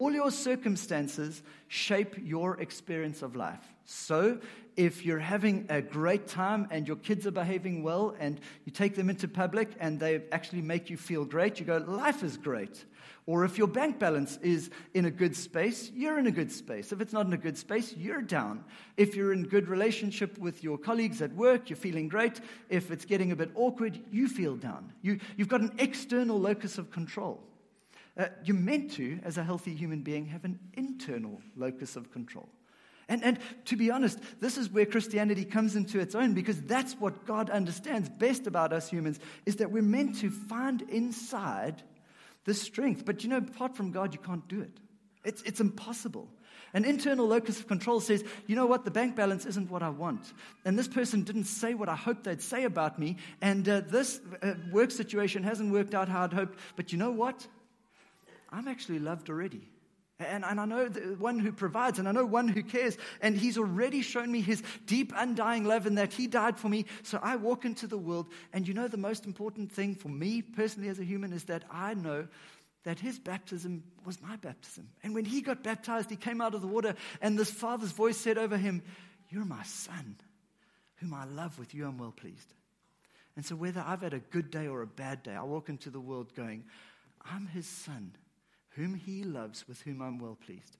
All 0.00 0.12
your 0.12 0.30
circumstances 0.30 1.42
shape 1.66 2.14
your 2.22 2.60
experience 2.60 3.22
of 3.22 3.34
life. 3.34 3.64
So, 3.84 4.38
if 4.76 5.04
you're 5.04 5.18
having 5.18 5.66
a 5.68 5.82
great 5.82 6.28
time 6.28 6.68
and 6.70 6.86
your 6.86 6.96
kids 6.96 7.26
are 7.26 7.32
behaving 7.32 7.82
well 7.82 8.14
and 8.18 8.40
you 8.64 8.72
take 8.72 8.94
them 8.94 9.10
into 9.10 9.28
public 9.28 9.70
and 9.80 10.00
they 10.00 10.22
actually 10.32 10.62
make 10.62 10.88
you 10.88 10.96
feel 10.96 11.24
great, 11.24 11.60
you 11.60 11.66
go, 11.66 11.78
life 11.78 12.22
is 12.22 12.36
great. 12.36 12.84
Or 13.26 13.44
if 13.44 13.56
your 13.56 13.68
bank 13.68 14.00
balance 14.00 14.38
is 14.42 14.70
in 14.94 15.04
a 15.04 15.10
good 15.10 15.36
space, 15.36 15.92
you're 15.94 16.18
in 16.18 16.26
a 16.26 16.32
good 16.32 16.50
space. 16.50 16.90
If 16.90 17.00
it's 17.00 17.12
not 17.12 17.26
in 17.26 17.32
a 17.32 17.38
good 17.38 17.56
space, 17.56 17.94
you're 17.96 18.20
down. 18.20 18.64
If 18.96 19.14
you're 19.14 19.32
in 19.32 19.44
good 19.44 19.68
relationship 19.68 20.38
with 20.38 20.64
your 20.64 20.76
colleagues 20.76 21.22
at 21.22 21.32
work, 21.34 21.70
you're 21.70 21.76
feeling 21.76 22.08
great. 22.08 22.40
If 22.68 22.90
it's 22.90 23.04
getting 23.04 23.30
a 23.30 23.36
bit 23.36 23.50
awkward, 23.54 24.00
you 24.10 24.26
feel 24.26 24.56
down. 24.56 24.92
You, 25.02 25.20
you've 25.36 25.48
got 25.48 25.60
an 25.60 25.72
external 25.78 26.38
locus 26.38 26.78
of 26.78 26.90
control. 26.90 27.40
Uh, 28.18 28.26
you're 28.44 28.56
meant 28.56 28.90
to, 28.92 29.20
as 29.24 29.38
a 29.38 29.44
healthy 29.44 29.74
human 29.74 30.02
being, 30.02 30.26
have 30.26 30.44
an 30.44 30.58
internal 30.74 31.40
locus 31.56 31.94
of 31.94 32.10
control. 32.10 32.48
And, 33.08 33.22
and 33.24 33.38
to 33.66 33.76
be 33.76 33.90
honest, 33.90 34.18
this 34.40 34.56
is 34.56 34.70
where 34.70 34.86
Christianity 34.86 35.44
comes 35.44 35.76
into 35.76 36.00
its 36.00 36.14
own 36.14 36.34
because 36.34 36.60
that's 36.62 36.94
what 36.94 37.24
God 37.26 37.50
understands 37.50 38.08
best 38.08 38.46
about 38.46 38.72
us 38.72 38.88
humans 38.88 39.20
is 39.46 39.56
that 39.56 39.70
we're 39.70 39.82
meant 39.82 40.18
to 40.20 40.30
find 40.30 40.82
inside 40.82 41.82
this 42.44 42.60
strength. 42.60 43.04
But 43.04 43.22
you 43.22 43.30
know, 43.30 43.38
apart 43.38 43.76
from 43.76 43.90
God, 43.90 44.12
you 44.14 44.20
can't 44.20 44.46
do 44.48 44.60
it. 44.60 44.78
It's, 45.24 45.42
it's 45.42 45.60
impossible. 45.60 46.28
An 46.74 46.84
internal 46.84 47.26
locus 47.28 47.60
of 47.60 47.68
control 47.68 48.00
says, 48.00 48.24
you 48.46 48.56
know 48.56 48.66
what, 48.66 48.84
the 48.84 48.90
bank 48.90 49.14
balance 49.14 49.44
isn't 49.44 49.70
what 49.70 49.82
I 49.82 49.90
want. 49.90 50.32
And 50.64 50.78
this 50.78 50.88
person 50.88 51.22
didn't 51.22 51.44
say 51.44 51.74
what 51.74 51.88
I 51.88 51.94
hoped 51.94 52.24
they'd 52.24 52.40
say 52.40 52.64
about 52.64 52.98
me. 52.98 53.18
And 53.42 53.68
uh, 53.68 53.80
this 53.80 54.20
uh, 54.42 54.54
work 54.70 54.90
situation 54.90 55.42
hasn't 55.42 55.70
worked 55.70 55.94
out 55.94 56.08
how 56.08 56.24
I'd 56.24 56.32
hoped. 56.32 56.58
But 56.76 56.90
you 56.90 56.98
know 56.98 57.10
what? 57.10 57.46
I'm 58.50 58.68
actually 58.68 59.00
loved 59.00 59.28
already. 59.28 59.68
And, 60.18 60.44
and 60.44 60.60
I 60.60 60.64
know 60.64 60.88
the 60.88 61.16
one 61.16 61.38
who 61.38 61.52
provides, 61.52 61.98
and 61.98 62.08
I 62.08 62.12
know 62.12 62.24
one 62.24 62.48
who 62.48 62.62
cares, 62.62 62.96
and 63.20 63.36
he's 63.36 63.58
already 63.58 64.02
shown 64.02 64.30
me 64.30 64.40
his 64.40 64.62
deep, 64.86 65.12
undying 65.16 65.64
love 65.64 65.86
and 65.86 65.98
that 65.98 66.12
he 66.12 66.26
died 66.26 66.58
for 66.58 66.68
me. 66.68 66.86
So 67.02 67.18
I 67.22 67.36
walk 67.36 67.64
into 67.64 67.86
the 67.86 67.98
world, 67.98 68.28
and 68.52 68.66
you 68.66 68.74
know, 68.74 68.88
the 68.88 68.96
most 68.96 69.26
important 69.26 69.72
thing 69.72 69.94
for 69.94 70.08
me 70.08 70.42
personally 70.42 70.88
as 70.88 70.98
a 70.98 71.04
human 71.04 71.32
is 71.32 71.44
that 71.44 71.64
I 71.70 71.94
know 71.94 72.28
that 72.84 72.98
his 72.98 73.18
baptism 73.18 73.84
was 74.04 74.20
my 74.20 74.36
baptism. 74.36 74.88
And 75.02 75.14
when 75.14 75.24
he 75.24 75.40
got 75.40 75.62
baptized, 75.62 76.10
he 76.10 76.16
came 76.16 76.40
out 76.40 76.54
of 76.54 76.60
the 76.60 76.66
water, 76.66 76.94
and 77.20 77.38
this 77.38 77.50
father's 77.50 77.92
voice 77.92 78.16
said 78.16 78.38
over 78.38 78.56
him, 78.56 78.82
You're 79.28 79.44
my 79.44 79.62
son, 79.62 80.16
whom 80.96 81.14
I 81.14 81.24
love, 81.24 81.58
with 81.58 81.74
you 81.74 81.86
I'm 81.86 81.98
well 81.98 82.12
pleased. 82.12 82.52
And 83.36 83.46
so, 83.46 83.54
whether 83.54 83.82
I've 83.86 84.02
had 84.02 84.14
a 84.14 84.18
good 84.18 84.50
day 84.50 84.66
or 84.66 84.82
a 84.82 84.86
bad 84.86 85.22
day, 85.22 85.34
I 85.34 85.42
walk 85.42 85.68
into 85.68 85.90
the 85.90 86.00
world 86.00 86.34
going, 86.34 86.64
I'm 87.24 87.46
his 87.46 87.66
son 87.66 88.12
whom 88.76 88.94
he 88.94 89.22
loves, 89.22 89.66
with 89.68 89.80
whom 89.82 90.00
I'm 90.00 90.18
well 90.18 90.38
pleased. 90.44 90.76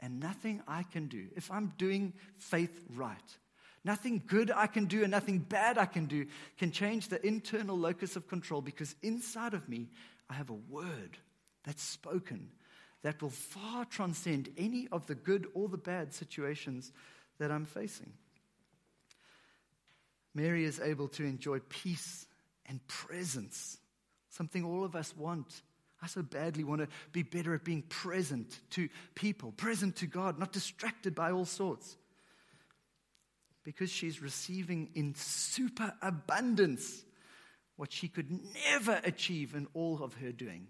And 0.00 0.20
nothing 0.20 0.62
I 0.66 0.82
can 0.82 1.06
do, 1.06 1.26
if 1.36 1.50
I'm 1.50 1.72
doing 1.78 2.12
faith 2.36 2.84
right, 2.94 3.38
nothing 3.84 4.22
good 4.26 4.50
I 4.50 4.66
can 4.66 4.86
do 4.86 5.02
and 5.02 5.10
nothing 5.10 5.38
bad 5.38 5.78
I 5.78 5.86
can 5.86 6.06
do 6.06 6.26
can 6.58 6.70
change 6.70 7.08
the 7.08 7.24
internal 7.24 7.76
locus 7.76 8.16
of 8.16 8.28
control 8.28 8.60
because 8.60 8.94
inside 9.02 9.54
of 9.54 9.68
me, 9.68 9.88
I 10.28 10.34
have 10.34 10.50
a 10.50 10.54
word 10.54 11.18
that's 11.64 11.82
spoken 11.82 12.48
that 13.02 13.20
will 13.20 13.30
far 13.30 13.84
transcend 13.84 14.48
any 14.56 14.88
of 14.90 15.06
the 15.06 15.14
good 15.14 15.46
or 15.54 15.68
the 15.68 15.78
bad 15.78 16.12
situations 16.12 16.92
that 17.38 17.50
I'm 17.50 17.66
facing. 17.66 18.12
Mary 20.34 20.64
is 20.64 20.80
able 20.80 21.08
to 21.08 21.24
enjoy 21.24 21.60
peace 21.68 22.26
and 22.66 22.86
presence, 22.88 23.78
something 24.30 24.64
all 24.64 24.84
of 24.84 24.96
us 24.96 25.14
want 25.16 25.62
I 26.04 26.06
so 26.06 26.20
badly 26.22 26.64
want 26.64 26.82
to 26.82 26.88
be 27.12 27.22
better 27.22 27.54
at 27.54 27.64
being 27.64 27.80
present 27.80 28.60
to 28.72 28.90
people, 29.14 29.52
present 29.52 29.96
to 29.96 30.06
God, 30.06 30.38
not 30.38 30.52
distracted 30.52 31.14
by 31.14 31.30
all 31.30 31.46
sorts. 31.46 31.96
Because 33.64 33.88
she's 33.88 34.20
receiving 34.20 34.90
in 34.94 35.14
super 35.14 35.94
abundance 36.02 37.02
what 37.76 37.90
she 37.90 38.08
could 38.08 38.38
never 38.70 39.00
achieve 39.02 39.54
in 39.54 39.66
all 39.72 40.02
of 40.02 40.12
her 40.16 40.30
doing. 40.30 40.66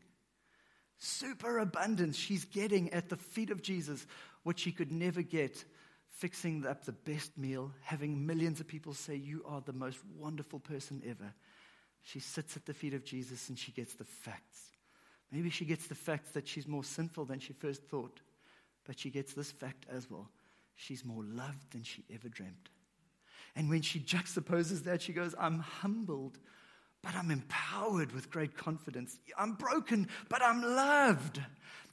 Super 0.98 1.58
abundance. 1.58 2.16
She's 2.16 2.44
getting 2.44 2.92
at 2.92 3.08
the 3.08 3.16
feet 3.16 3.50
of 3.50 3.60
Jesus 3.60 4.06
what 4.44 4.60
she 4.60 4.70
could 4.70 4.92
never 4.92 5.22
get 5.22 5.64
fixing 6.10 6.64
up 6.64 6.84
the 6.84 6.92
best 6.92 7.36
meal, 7.36 7.72
having 7.82 8.24
millions 8.24 8.60
of 8.60 8.68
people 8.68 8.94
say, 8.94 9.16
You 9.16 9.42
are 9.48 9.60
the 9.60 9.72
most 9.72 9.98
wonderful 10.16 10.60
person 10.60 11.02
ever. 11.04 11.34
She 12.04 12.20
sits 12.20 12.56
at 12.56 12.66
the 12.66 12.74
feet 12.74 12.94
of 12.94 13.04
Jesus 13.04 13.48
and 13.48 13.58
she 13.58 13.72
gets 13.72 13.94
the 13.94 14.04
facts. 14.04 14.73
Maybe 15.32 15.50
she 15.50 15.64
gets 15.64 15.86
the 15.86 15.94
fact 15.94 16.34
that 16.34 16.46
she's 16.46 16.68
more 16.68 16.84
sinful 16.84 17.24
than 17.24 17.40
she 17.40 17.52
first 17.52 17.82
thought, 17.84 18.20
but 18.86 18.98
she 18.98 19.10
gets 19.10 19.34
this 19.34 19.50
fact 19.50 19.86
as 19.90 20.10
well. 20.10 20.30
She's 20.76 21.04
more 21.04 21.24
loved 21.24 21.72
than 21.72 21.82
she 21.82 22.04
ever 22.12 22.28
dreamt. 22.28 22.68
And 23.56 23.68
when 23.68 23.82
she 23.82 24.00
juxtaposes 24.00 24.84
that, 24.84 25.02
she 25.02 25.12
goes, 25.12 25.34
I'm 25.38 25.60
humbled, 25.60 26.38
but 27.02 27.14
I'm 27.14 27.30
empowered 27.30 28.12
with 28.12 28.30
great 28.30 28.56
confidence. 28.56 29.18
I'm 29.38 29.52
broken, 29.52 30.08
but 30.28 30.42
I'm 30.42 30.62
loved. 30.62 31.40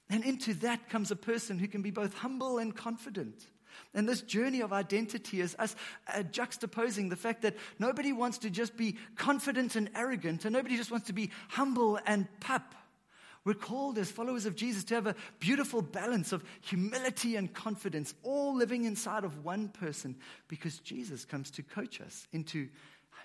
And 0.09 0.23
into 0.23 0.53
that 0.55 0.89
comes 0.89 1.11
a 1.11 1.15
person 1.15 1.59
who 1.59 1.67
can 1.67 1.81
be 1.81 1.91
both 1.91 2.13
humble 2.15 2.57
and 2.57 2.75
confident. 2.75 3.47
And 3.93 4.07
this 4.07 4.21
journey 4.21 4.61
of 4.61 4.73
identity 4.73 5.41
is 5.41 5.55
us 5.59 5.75
uh, 6.07 6.23
juxtaposing 6.23 7.09
the 7.09 7.15
fact 7.15 7.41
that 7.43 7.55
nobody 7.79 8.11
wants 8.11 8.37
to 8.39 8.49
just 8.49 8.75
be 8.75 8.97
confident 9.15 9.75
and 9.75 9.89
arrogant, 9.95 10.45
and 10.45 10.53
nobody 10.53 10.77
just 10.77 10.91
wants 10.91 11.07
to 11.07 11.13
be 11.13 11.31
humble 11.49 11.99
and 12.05 12.27
pup. 12.39 12.75
We're 13.43 13.53
called 13.55 13.97
as 13.97 14.11
followers 14.11 14.45
of 14.45 14.55
Jesus 14.55 14.83
to 14.85 14.95
have 14.95 15.07
a 15.07 15.15
beautiful 15.39 15.81
balance 15.81 16.31
of 16.31 16.43
humility 16.61 17.35
and 17.35 17.51
confidence, 17.51 18.13
all 18.21 18.55
living 18.55 18.85
inside 18.85 19.23
of 19.23 19.43
one 19.43 19.69
person 19.69 20.15
because 20.47 20.77
Jesus 20.79 21.25
comes 21.25 21.49
to 21.51 21.63
coach 21.63 22.01
us 22.01 22.27
into 22.31 22.69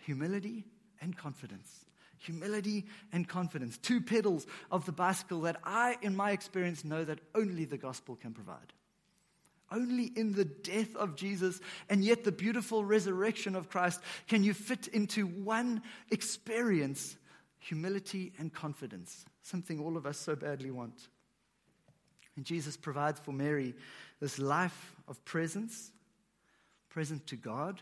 humility 0.04 0.64
and 1.02 1.16
confidence. 1.16 1.84
Humility 2.18 2.86
and 3.12 3.28
confidence, 3.28 3.76
two 3.76 4.00
pedals 4.00 4.46
of 4.70 4.86
the 4.86 4.92
bicycle 4.92 5.42
that 5.42 5.58
I, 5.64 5.96
in 6.00 6.16
my 6.16 6.30
experience, 6.30 6.82
know 6.82 7.04
that 7.04 7.20
only 7.34 7.66
the 7.66 7.76
gospel 7.76 8.16
can 8.16 8.32
provide. 8.32 8.72
Only 9.70 10.04
in 10.16 10.32
the 10.32 10.46
death 10.46 10.96
of 10.96 11.16
Jesus 11.16 11.60
and 11.90 12.02
yet 12.02 12.24
the 12.24 12.32
beautiful 12.32 12.84
resurrection 12.84 13.54
of 13.54 13.68
Christ 13.68 14.00
can 14.28 14.44
you 14.44 14.54
fit 14.54 14.86
into 14.88 15.26
one 15.26 15.82
experience 16.10 17.16
humility 17.58 18.32
and 18.38 18.52
confidence, 18.52 19.24
something 19.46 19.80
all 19.80 19.96
of 19.96 20.06
us 20.06 20.18
so 20.18 20.34
badly 20.34 20.70
want. 20.70 21.08
And 22.36 22.44
Jesus 22.44 22.76
provides 22.76 23.20
for 23.20 23.32
Mary 23.32 23.74
this 24.20 24.38
life 24.38 24.94
of 25.08 25.24
presence, 25.24 25.92
present 26.88 27.26
to 27.28 27.36
God, 27.36 27.80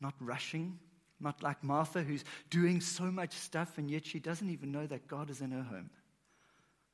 not 0.00 0.14
rushing, 0.20 0.78
not 1.18 1.42
like 1.42 1.62
Martha, 1.62 2.02
who's 2.02 2.24
doing 2.48 2.80
so 2.80 3.04
much 3.04 3.32
stuff 3.32 3.76
and 3.78 3.90
yet 3.90 4.06
she 4.06 4.18
doesn't 4.18 4.48
even 4.48 4.72
know 4.72 4.86
that 4.86 5.08
God 5.08 5.28
is 5.28 5.40
in 5.40 5.50
her 5.50 5.62
home. 5.62 5.90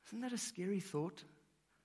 Isn't 0.07 0.21
that 0.21 0.33
a 0.33 0.37
scary 0.37 0.79
thought? 0.79 1.23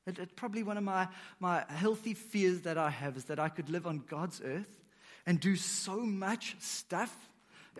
It, 0.06 0.18
it's 0.18 0.32
probably 0.34 0.62
one 0.62 0.78
of 0.78 0.84
my, 0.84 1.08
my 1.38 1.64
healthy 1.68 2.14
fears 2.14 2.62
that 2.62 2.78
I 2.78 2.90
have 2.90 3.16
is 3.16 3.24
that 3.24 3.38
I 3.38 3.48
could 3.48 3.68
live 3.68 3.86
on 3.86 4.02
God's 4.08 4.40
earth 4.44 4.70
and 5.26 5.38
do 5.38 5.56
so 5.56 6.00
much 6.00 6.56
stuff 6.58 7.14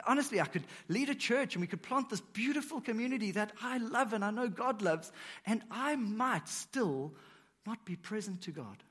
Honestly, 0.06 0.40
I 0.40 0.46
could 0.46 0.64
lead 0.88 1.08
a 1.08 1.14
church 1.14 1.54
and 1.54 1.60
we 1.60 1.66
could 1.66 1.82
plant 1.82 2.08
this 2.08 2.20
beautiful 2.20 2.80
community 2.80 3.32
that 3.32 3.52
I 3.62 3.78
love 3.78 4.12
and 4.12 4.24
I 4.24 4.30
know 4.30 4.48
God 4.48 4.82
loves, 4.82 5.12
and 5.46 5.62
I 5.70 5.96
might 5.96 6.48
still 6.48 7.14
not 7.66 7.84
be 7.84 7.96
present 7.96 8.42
to 8.42 8.50
God. 8.50 8.82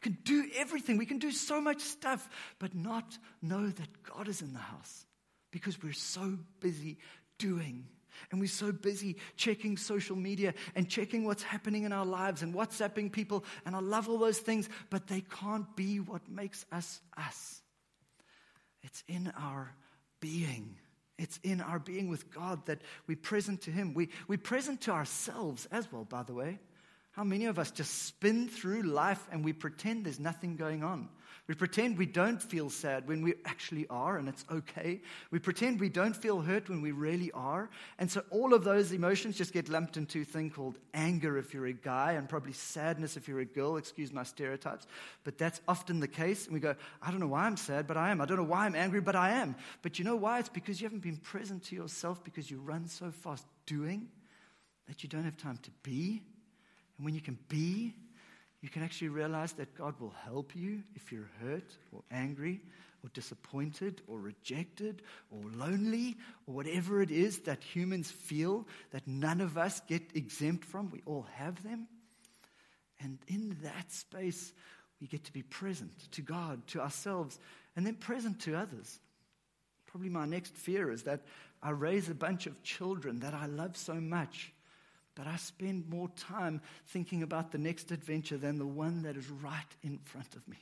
can 0.00 0.18
do 0.24 0.48
everything, 0.56 0.96
we 0.96 1.06
can 1.06 1.18
do 1.18 1.30
so 1.30 1.60
much 1.60 1.80
stuff, 1.80 2.28
but 2.58 2.74
not 2.74 3.18
know 3.40 3.68
that 3.68 4.02
God 4.02 4.28
is 4.28 4.42
in 4.42 4.52
the 4.52 4.58
house 4.58 5.06
because 5.50 5.80
we're 5.82 5.92
so 5.92 6.38
busy 6.60 6.98
doing. 7.38 7.86
And 8.30 8.40
we're 8.40 8.46
so 8.46 8.72
busy 8.72 9.16
checking 9.36 9.76
social 9.76 10.16
media 10.16 10.54
and 10.74 10.88
checking 10.88 11.24
what's 11.24 11.42
happening 11.42 11.84
in 11.84 11.92
our 11.92 12.04
lives 12.04 12.42
and 12.42 12.54
WhatsApping 12.54 13.10
people. 13.10 13.44
And 13.64 13.74
I 13.74 13.80
love 13.80 14.08
all 14.08 14.18
those 14.18 14.38
things, 14.38 14.68
but 14.90 15.06
they 15.06 15.22
can't 15.22 15.74
be 15.76 15.98
what 15.98 16.28
makes 16.28 16.66
us 16.70 17.00
us. 17.16 17.62
It's 18.82 19.02
in 19.08 19.32
our 19.38 19.74
being. 20.22 20.76
It's 21.18 21.38
in 21.42 21.60
our 21.60 21.78
being 21.78 22.08
with 22.08 22.32
God 22.32 22.64
that 22.64 22.80
we 23.06 23.14
present 23.14 23.60
to 23.62 23.70
Him. 23.70 23.92
We, 23.92 24.08
we 24.28 24.38
present 24.38 24.80
to 24.82 24.92
ourselves 24.92 25.66
as 25.70 25.92
well, 25.92 26.04
by 26.04 26.22
the 26.22 26.32
way. 26.32 26.58
How 27.10 27.24
many 27.24 27.44
of 27.44 27.58
us 27.58 27.70
just 27.70 28.04
spin 28.04 28.48
through 28.48 28.84
life 28.84 29.28
and 29.30 29.44
we 29.44 29.52
pretend 29.52 30.06
there's 30.06 30.18
nothing 30.18 30.56
going 30.56 30.82
on? 30.82 31.10
We 31.48 31.56
pretend 31.56 31.98
we 31.98 32.06
don't 32.06 32.40
feel 32.40 32.70
sad 32.70 33.08
when 33.08 33.20
we 33.20 33.34
actually 33.44 33.86
are, 33.90 34.16
and 34.16 34.28
it's 34.28 34.44
okay. 34.50 35.00
We 35.32 35.40
pretend 35.40 35.80
we 35.80 35.88
don't 35.88 36.14
feel 36.14 36.40
hurt 36.40 36.68
when 36.68 36.80
we 36.80 36.92
really 36.92 37.32
are. 37.32 37.68
And 37.98 38.08
so 38.08 38.22
all 38.30 38.54
of 38.54 38.62
those 38.62 38.92
emotions 38.92 39.36
just 39.36 39.52
get 39.52 39.68
lumped 39.68 39.96
into 39.96 40.20
a 40.20 40.24
thing 40.24 40.50
called 40.50 40.78
anger 40.94 41.36
if 41.38 41.52
you're 41.52 41.66
a 41.66 41.72
guy, 41.72 42.12
and 42.12 42.28
probably 42.28 42.52
sadness 42.52 43.16
if 43.16 43.26
you're 43.26 43.40
a 43.40 43.44
girl. 43.44 43.76
Excuse 43.76 44.12
my 44.12 44.22
stereotypes. 44.22 44.86
But 45.24 45.36
that's 45.36 45.60
often 45.66 45.98
the 45.98 46.06
case. 46.06 46.44
And 46.44 46.54
we 46.54 46.60
go, 46.60 46.76
I 47.02 47.10
don't 47.10 47.18
know 47.18 47.26
why 47.26 47.46
I'm 47.46 47.56
sad, 47.56 47.88
but 47.88 47.96
I 47.96 48.12
am. 48.12 48.20
I 48.20 48.24
don't 48.24 48.36
know 48.36 48.44
why 48.44 48.64
I'm 48.64 48.76
angry, 48.76 49.00
but 49.00 49.16
I 49.16 49.30
am. 49.30 49.56
But 49.82 49.98
you 49.98 50.04
know 50.04 50.16
why? 50.16 50.38
It's 50.38 50.48
because 50.48 50.80
you 50.80 50.86
haven't 50.86 51.02
been 51.02 51.16
present 51.16 51.64
to 51.64 51.74
yourself 51.74 52.22
because 52.22 52.52
you 52.52 52.60
run 52.60 52.86
so 52.86 53.10
fast 53.10 53.44
doing 53.66 54.08
that 54.86 55.02
you 55.02 55.08
don't 55.08 55.24
have 55.24 55.36
time 55.36 55.58
to 55.62 55.70
be. 55.82 56.22
And 56.96 57.04
when 57.04 57.14
you 57.14 57.20
can 57.20 57.36
be, 57.48 57.94
you 58.62 58.68
can 58.68 58.84
actually 58.84 59.08
realize 59.08 59.52
that 59.54 59.76
God 59.76 59.94
will 60.00 60.14
help 60.24 60.54
you 60.54 60.82
if 60.94 61.10
you're 61.10 61.30
hurt 61.42 61.76
or 61.90 62.02
angry 62.12 62.60
or 63.02 63.10
disappointed 63.12 64.00
or 64.06 64.20
rejected 64.20 65.02
or 65.32 65.40
lonely 65.56 66.16
or 66.46 66.54
whatever 66.54 67.02
it 67.02 67.10
is 67.10 67.40
that 67.40 67.60
humans 67.62 68.10
feel 68.10 68.66
that 68.92 69.06
none 69.06 69.40
of 69.40 69.58
us 69.58 69.80
get 69.88 70.02
exempt 70.14 70.64
from. 70.64 70.90
We 70.90 71.02
all 71.06 71.26
have 71.34 71.60
them. 71.64 71.88
And 73.00 73.18
in 73.26 73.56
that 73.64 73.90
space, 73.90 74.52
we 75.00 75.08
get 75.08 75.24
to 75.24 75.32
be 75.32 75.42
present 75.42 75.90
to 76.12 76.22
God, 76.22 76.64
to 76.68 76.80
ourselves, 76.80 77.40
and 77.74 77.84
then 77.84 77.96
present 77.96 78.40
to 78.42 78.54
others. 78.54 79.00
Probably 79.86 80.08
my 80.08 80.24
next 80.24 80.56
fear 80.56 80.92
is 80.92 81.02
that 81.02 81.22
I 81.60 81.70
raise 81.70 82.08
a 82.08 82.14
bunch 82.14 82.46
of 82.46 82.62
children 82.62 83.18
that 83.20 83.34
I 83.34 83.46
love 83.46 83.76
so 83.76 83.94
much 83.94 84.52
but 85.14 85.26
I 85.26 85.36
spend 85.36 85.88
more 85.88 86.08
time 86.16 86.60
thinking 86.86 87.22
about 87.22 87.52
the 87.52 87.58
next 87.58 87.90
adventure 87.90 88.38
than 88.38 88.58
the 88.58 88.66
one 88.66 89.02
that 89.02 89.16
is 89.16 89.28
right 89.28 89.76
in 89.82 89.98
front 90.04 90.34
of 90.34 90.46
me. 90.48 90.58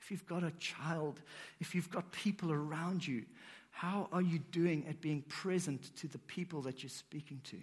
If 0.00 0.10
you've 0.10 0.26
got 0.26 0.42
a 0.42 0.50
child, 0.52 1.20
if 1.60 1.74
you've 1.74 1.90
got 1.90 2.10
people 2.10 2.50
around 2.52 3.06
you, 3.06 3.24
how 3.70 4.08
are 4.12 4.22
you 4.22 4.38
doing 4.38 4.86
at 4.88 5.00
being 5.00 5.22
present 5.22 5.94
to 5.96 6.08
the 6.08 6.18
people 6.18 6.62
that 6.62 6.82
you're 6.82 6.90
speaking 6.90 7.40
to, 7.44 7.56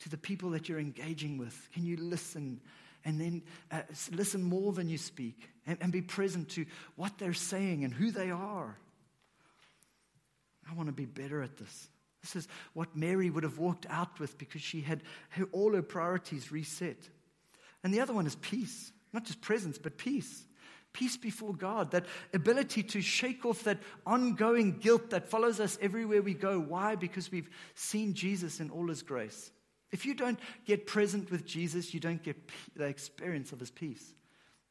to 0.00 0.08
the 0.08 0.16
people 0.16 0.50
that 0.50 0.68
you're 0.68 0.78
engaging 0.78 1.36
with? 1.36 1.68
Can 1.74 1.84
you 1.84 1.96
listen 1.96 2.60
and 3.04 3.20
then 3.20 3.42
uh, 3.70 3.82
listen 4.12 4.42
more 4.42 4.72
than 4.72 4.88
you 4.88 4.98
speak 4.98 5.48
and, 5.66 5.78
and 5.80 5.92
be 5.92 6.02
present 6.02 6.50
to 6.50 6.66
what 6.96 7.18
they're 7.18 7.32
saying 7.32 7.84
and 7.84 7.92
who 7.92 8.10
they 8.10 8.30
are? 8.30 8.76
I 10.70 10.74
want 10.74 10.88
to 10.88 10.92
be 10.92 11.06
better 11.06 11.42
at 11.42 11.56
this. 11.56 11.88
This 12.22 12.36
is 12.36 12.48
what 12.74 12.96
Mary 12.96 13.30
would 13.30 13.44
have 13.44 13.58
walked 13.58 13.86
out 13.88 14.20
with 14.20 14.36
because 14.38 14.62
she 14.62 14.80
had 14.82 15.02
her, 15.30 15.44
all 15.52 15.74
her 15.74 15.82
priorities 15.82 16.52
reset. 16.52 17.08
And 17.82 17.94
the 17.94 18.00
other 18.00 18.12
one 18.12 18.26
is 18.26 18.36
peace, 18.36 18.92
not 19.12 19.24
just 19.24 19.40
presence, 19.40 19.78
but 19.78 19.96
peace. 19.96 20.44
Peace 20.92 21.16
before 21.16 21.54
God, 21.54 21.92
that 21.92 22.06
ability 22.34 22.82
to 22.82 23.00
shake 23.00 23.46
off 23.46 23.62
that 23.62 23.78
ongoing 24.04 24.78
guilt 24.78 25.10
that 25.10 25.28
follows 25.28 25.60
us 25.60 25.78
everywhere 25.80 26.20
we 26.20 26.34
go. 26.34 26.58
Why? 26.58 26.96
Because 26.96 27.30
we've 27.30 27.48
seen 27.74 28.12
Jesus 28.12 28.58
in 28.58 28.70
all 28.70 28.88
his 28.88 29.02
grace. 29.02 29.52
If 29.92 30.04
you 30.04 30.14
don't 30.14 30.38
get 30.66 30.86
present 30.86 31.30
with 31.30 31.46
Jesus, 31.46 31.94
you 31.94 32.00
don't 32.00 32.22
get 32.22 32.36
the 32.74 32.86
experience 32.86 33.52
of 33.52 33.60
his 33.60 33.70
peace. 33.70 34.14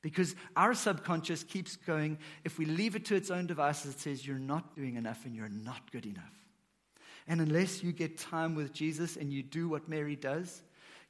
Because 0.02 0.36
our 0.56 0.74
subconscious 0.74 1.44
keeps 1.44 1.76
going, 1.76 2.18
if 2.44 2.58
we 2.58 2.66
leave 2.66 2.96
it 2.96 3.06
to 3.06 3.16
its 3.16 3.32
own 3.32 3.48
devices, 3.48 3.96
it 3.96 4.00
says, 4.00 4.26
You're 4.26 4.40
not 4.40 4.76
doing 4.76 4.96
enough 4.96 5.26
and 5.26 5.36
you're 5.36 5.50
not 5.50 5.92
good 5.92 6.06
enough. 6.06 6.24
And 7.30 7.40
unless 7.42 7.84
you 7.84 7.92
get 7.92 8.18
time 8.18 8.56
with 8.56 8.74
Jesus 8.74 9.16
and 9.16 9.32
you 9.32 9.44
do 9.44 9.70
what 9.70 9.88
Mary 9.88 10.16
does, 10.16 10.64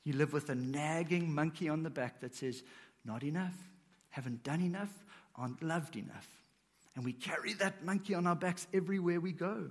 you 0.04 0.12
live 0.12 0.34
with 0.34 0.50
a 0.50 0.56
nagging 0.56 1.34
monkey 1.34 1.70
on 1.70 1.82
the 1.82 1.90
back 1.90 2.20
that 2.20 2.36
says, 2.36 2.62
Not 3.06 3.24
enough, 3.24 3.56
haven't 4.10 4.44
done 4.44 4.62
enough, 4.62 4.92
aren't 5.36 5.64
loved 5.64 5.96
enough. 5.96 6.28
And 6.96 7.06
we 7.06 7.14
carry 7.14 7.54
that 7.54 7.86
monkey 7.86 8.16
on 8.16 8.28
our 8.28 8.36
backs 8.36 8.68
everywhere 8.74 9.22
we 9.22 9.32
go. 9.32 9.70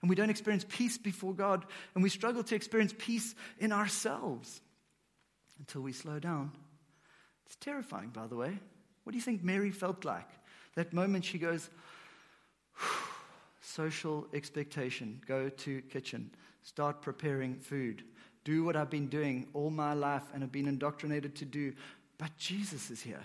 And 0.00 0.08
we 0.08 0.14
don't 0.14 0.30
experience 0.30 0.64
peace 0.68 0.96
before 0.96 1.34
God, 1.34 1.66
and 1.96 2.04
we 2.04 2.10
struggle 2.10 2.44
to 2.44 2.54
experience 2.54 2.94
peace 2.96 3.34
in 3.58 3.72
ourselves 3.72 4.60
until 5.58 5.80
we 5.80 5.92
slow 5.92 6.20
down. 6.20 6.52
It's 7.46 7.56
terrifying, 7.56 8.10
by 8.10 8.28
the 8.28 8.36
way. 8.36 8.56
What 9.02 9.10
do 9.10 9.18
you 9.18 9.22
think 9.22 9.42
Mary 9.42 9.72
felt 9.72 10.04
like? 10.04 10.28
That 10.76 10.92
moment 10.92 11.24
she 11.24 11.38
goes, 11.38 11.68
Whew 12.76 13.17
social 13.68 14.26
expectation. 14.32 15.20
Go 15.26 15.48
to 15.48 15.82
kitchen. 15.82 16.30
Start 16.62 17.02
preparing 17.02 17.56
food. 17.56 18.02
Do 18.44 18.64
what 18.64 18.76
I've 18.76 18.90
been 18.90 19.08
doing 19.08 19.46
all 19.52 19.70
my 19.70 19.92
life 19.92 20.22
and 20.32 20.42
have 20.42 20.52
been 20.52 20.68
indoctrinated 20.68 21.34
to 21.36 21.44
do. 21.44 21.72
But 22.16 22.36
Jesus 22.36 22.90
is 22.90 23.02
here. 23.02 23.24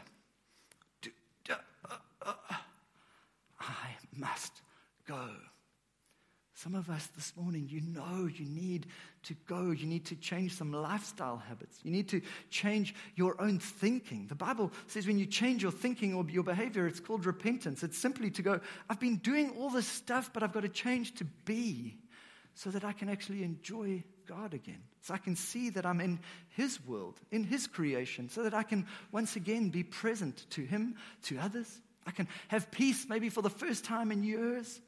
Uh, 1.49 1.95
uh, 2.25 2.33
uh, 2.49 2.55
I 3.59 3.95
must 4.15 4.61
go. 5.07 5.29
Some 6.63 6.75
of 6.75 6.89
us 6.89 7.07
this 7.07 7.33
morning, 7.35 7.67
you 7.69 7.81
know 7.81 8.29
you 8.33 8.45
need 8.45 8.85
to 9.23 9.33
go. 9.47 9.71
You 9.71 9.85
need 9.85 10.05
to 10.05 10.15
change 10.15 10.55
some 10.55 10.71
lifestyle 10.71 11.35
habits. 11.35 11.77
You 11.83 11.91
need 11.91 12.07
to 12.07 12.21
change 12.51 12.95
your 13.15 13.35
own 13.41 13.59
thinking. 13.59 14.27
The 14.27 14.35
Bible 14.35 14.71
says 14.87 15.05
when 15.05 15.19
you 15.19 15.25
change 15.25 15.61
your 15.61 15.73
thinking 15.73 16.13
or 16.13 16.23
your 16.29 16.43
behavior, 16.43 16.87
it's 16.87 17.01
called 17.01 17.25
repentance. 17.25 17.83
It's 17.83 17.97
simply 17.97 18.31
to 18.31 18.41
go, 18.41 18.61
I've 18.89 19.01
been 19.01 19.17
doing 19.17 19.49
all 19.59 19.71
this 19.71 19.85
stuff, 19.85 20.31
but 20.31 20.41
I've 20.41 20.53
got 20.53 20.61
to 20.61 20.69
change 20.69 21.15
to 21.15 21.25
be 21.43 21.97
so 22.53 22.69
that 22.69 22.85
I 22.85 22.93
can 22.93 23.09
actually 23.09 23.43
enjoy 23.43 24.01
God 24.25 24.53
again. 24.53 24.83
So 25.01 25.13
I 25.13 25.17
can 25.17 25.35
see 25.35 25.69
that 25.71 25.85
I'm 25.85 25.99
in 25.99 26.17
His 26.47 26.79
world, 26.87 27.19
in 27.29 27.43
His 27.43 27.67
creation, 27.67 28.29
so 28.29 28.41
that 28.43 28.53
I 28.53 28.63
can 28.63 28.87
once 29.11 29.35
again 29.35 29.67
be 29.67 29.83
present 29.83 30.49
to 30.51 30.61
Him, 30.61 30.95
to 31.23 31.37
others. 31.39 31.81
I 32.07 32.11
can 32.11 32.29
have 32.47 32.71
peace 32.71 33.05
maybe 33.09 33.27
for 33.27 33.41
the 33.41 33.49
first 33.49 33.83
time 33.83 34.13
in 34.13 34.23
years. 34.23 34.79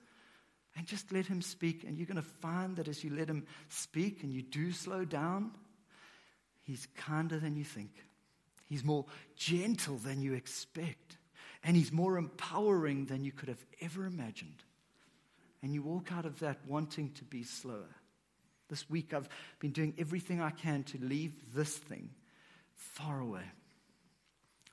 And 0.75 0.85
just 0.85 1.11
let 1.11 1.25
him 1.25 1.41
speak. 1.41 1.83
And 1.83 1.97
you're 1.97 2.07
going 2.07 2.15
to 2.17 2.21
find 2.21 2.75
that 2.77 2.87
as 2.87 3.03
you 3.03 3.15
let 3.15 3.29
him 3.29 3.45
speak 3.69 4.23
and 4.23 4.33
you 4.33 4.41
do 4.41 4.71
slow 4.71 5.05
down, 5.05 5.51
he's 6.63 6.87
kinder 6.97 7.39
than 7.39 7.55
you 7.55 7.63
think. 7.63 7.91
He's 8.67 8.83
more 8.83 9.05
gentle 9.35 9.97
than 9.97 10.21
you 10.21 10.33
expect. 10.33 11.17
And 11.63 11.75
he's 11.75 11.91
more 11.91 12.17
empowering 12.17 13.05
than 13.05 13.23
you 13.23 13.31
could 13.31 13.49
have 13.49 13.63
ever 13.81 14.05
imagined. 14.05 14.63
And 15.63 15.73
you 15.73 15.81
walk 15.81 16.11
out 16.11 16.25
of 16.25 16.39
that 16.39 16.59
wanting 16.67 17.11
to 17.13 17.23
be 17.23 17.43
slower. 17.43 17.95
This 18.69 18.89
week, 18.89 19.13
I've 19.13 19.29
been 19.59 19.71
doing 19.71 19.93
everything 19.97 20.41
I 20.41 20.49
can 20.49 20.83
to 20.83 20.97
leave 20.99 21.33
this 21.55 21.75
thing 21.75 22.09
far 22.75 23.19
away. 23.19 23.43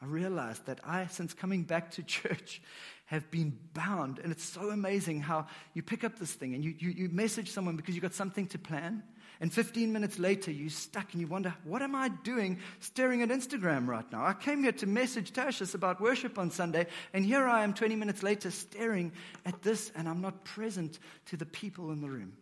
I 0.03 0.07
realized 0.07 0.67
that 0.67 0.81
I, 0.85 1.07
since 1.07 1.33
coming 1.33 1.63
back 1.63 1.93
to 1.93 2.03
church, 2.03 2.61
have 3.07 3.31
been 3.31 3.57
bound. 3.73 4.19
And 4.19 4.33
it's 4.33 4.45
so 4.45 4.71
amazing 4.71 5.21
how 5.21 5.47
you 5.75 5.83
pick 5.83 6.03
up 6.03 6.19
this 6.19 6.33
thing 6.33 6.55
and 6.55 6.65
you, 6.65 6.75
you, 6.79 6.91
you 6.91 7.09
message 7.09 7.51
someone 7.51 7.77
because 7.77 7.95
you've 7.95 8.03
got 8.03 8.15
something 8.15 8.47
to 8.49 8.59
plan. 8.59 9.03
And 9.41 9.53
15 9.53 9.93
minutes 9.93 10.19
later, 10.19 10.51
you're 10.51 10.71
stuck 10.71 11.13
and 11.13 11.21
you 11.21 11.27
wonder, 11.27 11.55
what 11.65 11.83
am 11.83 11.95
I 11.95 12.09
doing 12.09 12.59
staring 12.81 13.23
at 13.23 13.29
Instagram 13.29 13.87
right 13.87 14.11
now? 14.13 14.25
I 14.25 14.35
came 14.35 14.63
here 14.63 14.73
to 14.73 14.87
message 14.87 15.33
Tashis 15.33 15.75
about 15.75 16.01
worship 16.01 16.39
on 16.39 16.51
Sunday, 16.51 16.87
and 17.13 17.25
here 17.25 17.47
I 17.47 17.65
am 17.65 17.75
20 17.75 17.97
minutes 17.97 18.23
later 18.23 18.53
staring 18.53 19.11
at 19.45 19.61
this, 19.63 19.91
and 19.97 20.09
I'm 20.09 20.21
not 20.21 20.45
present 20.45 21.01
to 21.27 21.37
the 21.37 21.47
people 21.47 21.91
in 21.91 22.01
the 22.01 22.09
room. 22.09 22.35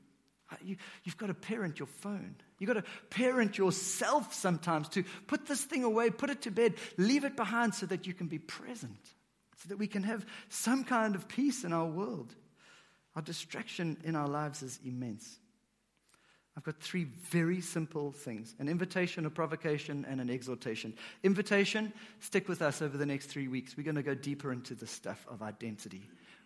Uh, 0.50 0.56
you, 0.64 0.76
have 1.04 1.16
got 1.16 1.28
to 1.28 1.34
parent 1.34 1.78
your 1.78 1.86
phone. 1.86 2.34
You've 2.58 2.68
got 2.68 2.84
to 2.84 2.90
parent 3.10 3.56
yourself 3.56 4.34
sometimes 4.34 4.88
to 4.90 5.04
put 5.26 5.46
this 5.46 5.62
thing 5.62 5.84
away, 5.84 6.10
put 6.10 6.30
it 6.30 6.42
to 6.42 6.50
bed, 6.50 6.74
leave 6.96 7.24
it 7.24 7.36
behind 7.36 7.74
so 7.74 7.86
that 7.86 8.06
you 8.06 8.14
can 8.14 8.26
be 8.26 8.38
present, 8.38 8.98
so 9.56 9.68
that 9.68 9.78
we 9.78 9.86
can 9.86 10.02
have 10.02 10.26
some 10.48 10.84
kind 10.84 11.14
of 11.14 11.28
peace 11.28 11.64
in 11.64 11.72
our 11.72 11.86
world. 11.86 12.34
Our 13.16 13.22
distraction 13.22 13.96
in 14.04 14.16
our 14.16 14.28
lives 14.28 14.62
is 14.62 14.78
immense. 14.84 15.38
I've 16.56 16.64
got 16.64 16.80
three 16.80 17.04
very 17.04 17.60
simple 17.60 18.12
things 18.12 18.54
an 18.58 18.68
invitation, 18.68 19.24
a 19.24 19.30
provocation, 19.30 20.04
and 20.08 20.20
an 20.20 20.28
exhortation. 20.28 20.94
Invitation, 21.22 21.92
stick 22.18 22.48
with 22.48 22.60
us 22.60 22.82
over 22.82 22.98
the 22.98 23.06
next 23.06 23.26
three 23.26 23.48
weeks. 23.48 23.76
We're 23.76 23.84
going 23.84 23.94
to 23.94 24.02
go 24.02 24.14
deeper 24.14 24.52
into 24.52 24.74
the 24.74 24.86
stuff 24.86 25.24
of 25.30 25.42
identity. 25.42 26.02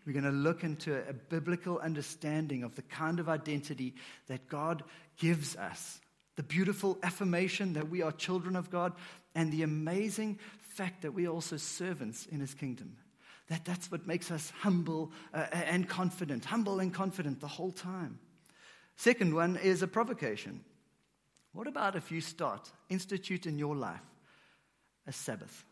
We're 0.07 0.13
going 0.13 0.25
to 0.25 0.31
look 0.31 0.65
into 0.65 0.97
a 1.09 1.13
biblical 1.13 1.79
understanding 1.79 2.63
of 2.63 2.75
the 2.75 2.83
kind 2.83 3.21
of 3.21 3.29
identity 3.29 3.95
that 4.27 4.49
God 4.49 4.83
gives 5.17 5.57
us. 5.57 6.01
The 6.37 6.43
beautiful 6.43 6.99
affirmation 7.03 7.73
that 7.75 7.89
we 7.89 8.03
are 8.03 8.13
children 8.13 8.57
of 8.57 8.71
God, 8.71 8.93
and 9.35 9.53
the 9.53 9.63
amazing 9.63 10.39
fact 10.61 11.03
that 11.03 11.15
we 11.15 11.27
are 11.27 11.31
also 11.33 11.57
servants 11.57 12.27
in 12.27 12.41
His 12.41 12.55
kingdom. 12.55 12.97
That 13.49 13.65
that's 13.65 13.91
what 13.91 14.07
makes 14.07 14.31
us 14.31 14.53
humble 14.61 15.13
uh, 15.33 15.47
and 15.53 15.89
confident, 15.89 16.45
humble 16.45 16.81
and 16.81 16.93
confident 16.93 17.41
the 17.41 17.49
whole 17.49 17.73
time. 17.73 18.19
Second 18.97 19.35
one 19.35 19.57
is 19.57 19.83
a 19.83 19.87
provocation. 19.87 20.65
What 21.53 21.67
about 21.67 21.95
if 21.95 22.11
you 22.11 22.21
start, 22.21 22.71
institute 22.89 23.47
in 23.47 23.59
your 23.59 23.77
life 23.77 24.01
a 25.07 25.13
Sabbath, 25.13 25.65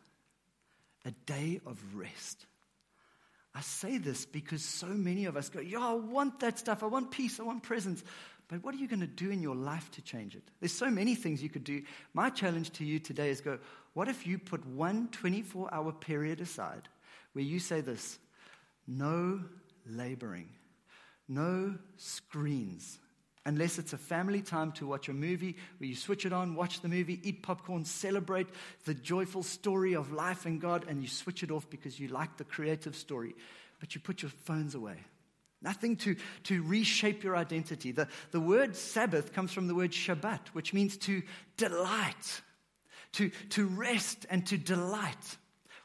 a 1.05 1.11
day 1.27 1.61
of 1.67 1.79
rest? 1.95 2.47
I 3.55 3.61
say 3.61 3.99
this 3.99 4.25
because 4.25 4.65
so 4.65 4.87
many 4.87 5.27
of 5.27 5.37
us 5.37 5.49
go, 5.49 5.61
Yeah, 5.61 5.81
I 5.81 5.93
want 5.93 6.41
that 6.41 6.59
stuff. 6.59 6.83
I 6.83 6.87
want 6.87 7.11
peace. 7.11 7.39
I 7.39 7.43
want 7.43 7.63
presence. 7.63 8.03
But 8.49 8.63
what 8.63 8.75
are 8.75 8.79
you 8.79 8.89
going 8.89 9.01
to 9.01 9.07
do 9.07 9.31
in 9.31 9.41
your 9.41 9.55
life 9.55 9.91
to 9.93 10.03
change 10.03 10.35
it? 10.37 10.43
There's 10.61 10.73
so 10.73 10.91
many 10.91 11.15
things 11.15 11.43
you 11.43 11.49
could 11.49 11.65
do. 11.65 11.83
My 12.13 12.29
challenge 12.29 12.71
to 12.73 12.85
you 12.85 12.99
today 12.99 13.31
is 13.31 13.41
go, 13.41 13.59
what 13.95 14.09
if 14.09 14.27
you 14.27 14.39
put 14.39 14.67
one 14.67 15.09
24 15.09 15.73
hour 15.73 15.93
period 15.93 16.41
aside 16.41 16.89
where 17.33 17.45
you 17.45 17.59
say 17.59 17.81
this 17.81 18.19
no 18.87 19.41
laboring, 19.87 20.49
no 21.29 21.77
screens, 21.97 22.99
unless 23.45 23.79
it's 23.79 23.93
a 23.93 23.99
family 23.99 24.41
time 24.41 24.73
to 24.73 24.87
watch 24.87 25.09
a 25.09 25.13
movie 25.13 25.57
where 25.79 25.89
you 25.89 25.97
switch 25.97 26.25
it 26.25 26.33
on, 26.33 26.55
watch 26.55 26.81
the 26.81 26.89
movie, 26.89 27.21
eat 27.23 27.43
popcorn, 27.43 27.85
celebrate 27.85 28.47
the 28.85 28.95
joyful 28.95 29.43
story 29.43 29.95
of 29.95 30.13
life 30.13 30.47
in 30.47 30.59
God, 30.59 30.85
and 30.89 31.03
you 31.03 31.09
switch 31.09 31.43
it 31.43 31.51
off 31.51 31.69
because 31.69 31.99
you 31.99 32.09
like 32.09 32.37
the 32.37 32.45
creative 32.45 32.95
story, 32.95 33.35
but 33.81 33.95
you 33.95 34.01
put 34.01 34.23
your 34.23 34.31
phones 34.31 34.75
away. 34.75 34.97
Nothing 35.61 35.97
to, 35.99 36.17
to 36.45 36.63
reshape 36.63 37.23
your 37.23 37.37
identity. 37.37 37.93
The, 37.93 38.09
the 38.33 38.41
word 38.41 38.75
Sabbath 38.75 39.33
comes 39.33 39.53
from 39.53 39.69
the 39.69 39.75
word 39.75 39.93
Shabbat, 39.93 40.49
which 40.49 40.75
means 40.75 40.97
to 40.99 41.23
delight, 41.57 42.43
to, 43.13 43.31
to 43.51 43.67
rest 43.67 44.27
and 44.29 44.45
to 44.49 44.59
delight. 44.59 45.37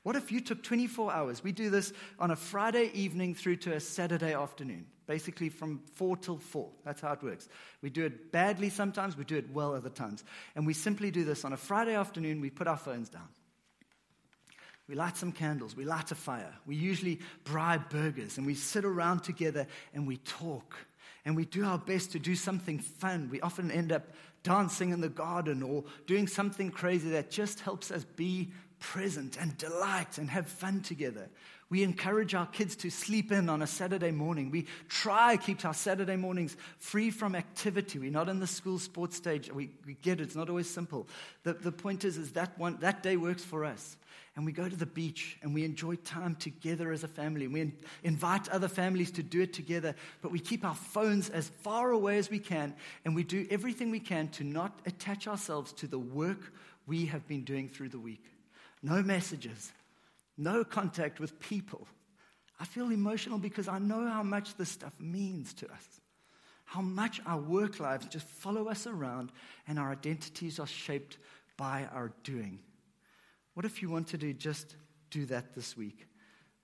What 0.08 0.16
if 0.16 0.32
you 0.32 0.40
took 0.40 0.64
24 0.64 1.12
hours? 1.12 1.44
We 1.44 1.52
do 1.52 1.70
this 1.70 1.92
on 2.18 2.32
a 2.32 2.36
Friday 2.38 2.92
evening 2.94 3.36
through 3.36 3.58
to 3.58 3.74
a 3.74 3.80
Saturday 3.82 4.34
afternoon, 4.34 4.86
basically 5.06 5.50
from 5.50 5.82
4 5.96 6.16
till 6.16 6.38
4. 6.38 6.70
That's 6.86 7.02
how 7.02 7.12
it 7.12 7.22
works. 7.22 7.50
We 7.82 7.90
do 7.90 8.06
it 8.06 8.32
badly 8.32 8.70
sometimes, 8.70 9.18
we 9.18 9.26
do 9.26 9.36
it 9.36 9.52
well 9.52 9.76
other 9.76 9.90
times. 9.90 10.24
And 10.56 10.66
we 10.66 10.74
simply 10.74 11.12
do 11.12 11.26
this 11.26 11.44
on 11.44 11.52
a 11.52 11.58
Friday 11.58 11.94
afternoon, 11.94 12.40
we 12.40 12.50
put 12.50 12.68
our 12.68 12.78
phones 12.78 13.10
down. 13.10 13.28
We 14.88 14.96
light 14.96 15.18
some 15.18 15.34
candles, 15.34 15.76
we 15.76 15.84
light 15.84 16.10
a 16.12 16.16
fire. 16.16 16.54
We 16.66 16.78
usually 16.78 17.20
bribe 17.44 17.90
burgers, 17.90 18.38
and 18.38 18.48
we 18.48 18.56
sit 18.56 18.86
around 18.86 19.26
together 19.26 19.68
and 19.94 20.08
we 20.08 20.16
talk. 20.20 20.78
And 21.26 21.36
we 21.36 21.44
do 21.44 21.66
our 21.66 21.78
best 21.78 22.14
to 22.14 22.20
do 22.20 22.38
something 22.38 22.80
fun. 22.80 23.28
We 23.30 23.42
often 23.42 23.72
end 23.72 23.92
up 23.92 24.08
dancing 24.44 24.92
in 24.92 25.02
the 25.02 25.10
garden 25.10 25.62
or 25.62 25.84
doing 26.06 26.26
something 26.26 26.72
crazy 26.72 27.10
that 27.10 27.30
just 27.30 27.60
helps 27.60 27.92
us 27.92 28.06
be 28.06 28.54
present 28.80 29.38
and 29.40 29.58
delight 29.58 30.18
and 30.18 30.30
have 30.30 30.48
fun 30.48 30.82
together. 30.82 31.30
We 31.70 31.84
encourage 31.84 32.34
our 32.34 32.46
kids 32.46 32.78
to 32.78 32.90
sleep 32.90 33.32
in 33.32 33.50
on 33.50 33.62
a 33.62 33.68
Saturday 33.68 34.12
morning. 34.12 34.52
We 34.52 34.68
try 34.88 35.36
to 35.36 35.42
keep 35.42 35.66
our 35.66 35.74
Saturday 35.74 36.16
mornings 36.16 36.56
free 36.80 37.10
from 37.10 37.36
activity. 37.36 38.00
We're 38.00 38.10
not 38.10 38.30
in 38.30 38.40
the 38.40 38.48
school 38.48 38.80
sports 38.80 39.18
stage. 39.18 39.52
We, 39.52 39.72
we 39.86 39.96
get 39.96 40.22
it. 40.22 40.24
It's 40.24 40.36
not 40.36 40.50
always 40.50 40.70
simple. 40.70 41.08
The, 41.44 41.54
the 41.54 41.74
point 41.74 42.06
is, 42.06 42.18
is 42.18 42.32
that 42.34 42.58
one, 42.58 42.78
that 42.80 43.04
day 43.04 43.18
works 43.18 43.44
for 43.44 43.66
us. 43.66 43.98
And 44.38 44.46
we 44.46 44.54
go 44.54 44.70
to 44.70 44.76
the 44.76 44.86
beach 44.86 45.38
and 45.42 45.54
we 45.54 45.66
enjoy 45.66 45.96
time 45.96 46.36
together 46.36 46.92
as 46.94 47.04
a 47.04 47.08
family. 47.08 47.48
We 47.48 47.62
in, 47.62 47.74
invite 48.04 48.48
other 48.50 48.68
families 48.70 49.12
to 49.12 49.24
do 49.24 49.42
it 49.42 49.52
together, 49.52 49.94
but 50.22 50.32
we 50.32 50.40
keep 50.40 50.64
our 50.64 50.76
phones 50.76 51.30
as 51.30 51.50
far 51.50 51.92
away 51.92 52.18
as 52.18 52.30
we 52.30 52.40
can 52.40 52.76
and 53.04 53.16
we 53.16 53.24
do 53.24 53.48
everything 53.50 53.90
we 53.92 54.00
can 54.00 54.30
to 54.30 54.44
not 54.44 54.80
attach 54.86 55.28
ourselves 55.28 55.74
to 55.74 55.88
the 55.88 56.00
work 56.00 56.54
we 56.86 57.08
have 57.08 57.28
been 57.28 57.44
doing 57.44 57.68
through 57.68 57.90
the 57.90 58.00
week 58.00 58.24
no 58.82 59.02
messages, 59.02 59.72
no 60.38 60.64
contact 60.64 61.20
with 61.20 61.40
people. 61.40 61.88
I 62.60 62.66
feel 62.66 62.90
emotional 62.92 63.38
because 63.38 63.68
I 63.68 63.80
know 63.80 64.08
how 64.08 64.24
much 64.24 64.56
this 64.56 64.70
stuff 64.70 64.94
means 65.00 65.54
to 65.56 65.66
us. 65.72 66.02
How 66.66 66.82
much 66.82 67.22
our 67.26 67.40
work 67.40 67.80
lives 67.80 68.08
just 68.08 68.28
follow 68.28 68.68
us 68.68 68.88
around 68.88 69.32
and 69.68 69.80
our 69.80 69.92
identities 69.92 70.60
are 70.60 70.68
shaped 70.68 71.18
by 71.56 71.88
our 71.92 72.12
doing. 72.24 72.60
What 73.54 73.66
if 73.66 73.82
you 73.82 73.90
wanted 73.90 74.20
to 74.20 74.28
do 74.28 74.34
just 74.34 74.76
do 75.10 75.26
that 75.28 75.56
this 75.56 75.76
week? 75.76 76.06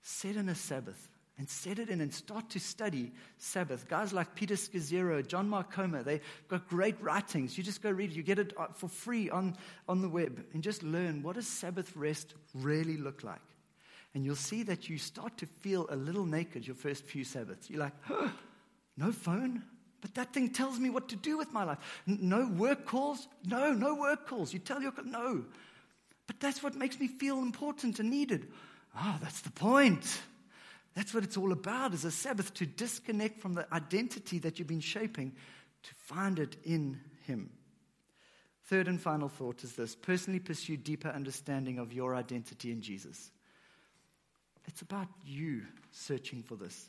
Set 0.02 0.36
in 0.36 0.48
a 0.48 0.54
Sabbath 0.54 1.08
and 1.36 1.48
set 1.48 1.78
it 1.78 1.88
in 1.88 2.00
and 2.00 2.12
start 2.12 2.48
to 2.50 2.60
study 2.60 3.12
Sabbath. 3.38 3.88
Guys 3.88 4.12
like 4.12 4.34
Peter 4.34 4.54
Scazzero, 4.54 5.26
John 5.26 5.48
Mark 5.48 5.72
Comer, 5.72 6.02
they've 6.02 6.20
got 6.48 6.68
great 6.68 7.00
writings. 7.00 7.58
You 7.58 7.64
just 7.64 7.82
go 7.82 7.90
read 7.90 8.10
it. 8.10 8.16
You 8.16 8.22
get 8.22 8.38
it 8.38 8.52
uh, 8.56 8.66
for 8.72 8.88
free 8.88 9.30
on, 9.30 9.56
on 9.88 10.00
the 10.00 10.08
web 10.08 10.44
and 10.52 10.62
just 10.62 10.82
learn 10.82 11.22
what 11.22 11.34
does 11.34 11.48
Sabbath 11.48 11.94
rest 11.96 12.34
really 12.54 12.96
look 12.96 13.24
like. 13.24 13.40
And 14.14 14.24
you'll 14.24 14.36
see 14.36 14.62
that 14.64 14.88
you 14.88 14.96
start 14.96 15.36
to 15.38 15.46
feel 15.46 15.88
a 15.90 15.96
little 15.96 16.24
naked 16.24 16.66
your 16.66 16.76
first 16.76 17.04
few 17.04 17.24
Sabbaths. 17.24 17.68
You're 17.68 17.80
like, 17.80 17.94
no 18.96 19.10
phone? 19.10 19.64
But 20.00 20.14
that 20.14 20.32
thing 20.32 20.50
tells 20.50 20.78
me 20.78 20.88
what 20.90 21.08
to 21.08 21.16
do 21.16 21.36
with 21.36 21.52
my 21.52 21.64
life. 21.64 21.78
No 22.06 22.46
work 22.46 22.86
calls? 22.86 23.26
No, 23.44 23.72
no 23.72 23.96
work 23.96 24.28
calls. 24.28 24.52
You 24.52 24.60
tell 24.60 24.80
your 24.80 24.92
no. 25.04 25.44
But 26.26 26.38
that's 26.38 26.62
what 26.62 26.76
makes 26.76 27.00
me 27.00 27.08
feel 27.08 27.38
important 27.38 27.98
and 27.98 28.08
needed. 28.08 28.52
Ah, 28.94 29.16
oh, 29.16 29.18
that's 29.22 29.40
the 29.40 29.50
point. 29.50 30.20
That's 30.94 31.12
what 31.12 31.24
it's 31.24 31.36
all 31.36 31.52
about 31.52 31.92
is 31.92 32.04
a 32.04 32.10
Sabbath 32.10 32.54
to 32.54 32.66
disconnect 32.66 33.40
from 33.40 33.54
the 33.54 33.66
identity 33.74 34.38
that 34.40 34.58
you've 34.58 34.68
been 34.68 34.80
shaping 34.80 35.32
to 35.82 35.94
find 35.94 36.38
it 36.38 36.56
in 36.64 37.00
him. 37.26 37.50
Third 38.66 38.88
and 38.88 39.00
final 39.00 39.28
thought 39.28 39.64
is 39.64 39.74
this 39.74 39.94
personally 39.94 40.40
pursue 40.40 40.76
deeper 40.76 41.08
understanding 41.08 41.78
of 41.78 41.92
your 41.92 42.14
identity 42.14 42.70
in 42.70 42.80
Jesus. 42.80 43.30
It's 44.66 44.82
about 44.82 45.08
you 45.24 45.62
searching 45.90 46.42
for 46.42 46.56
this. 46.56 46.88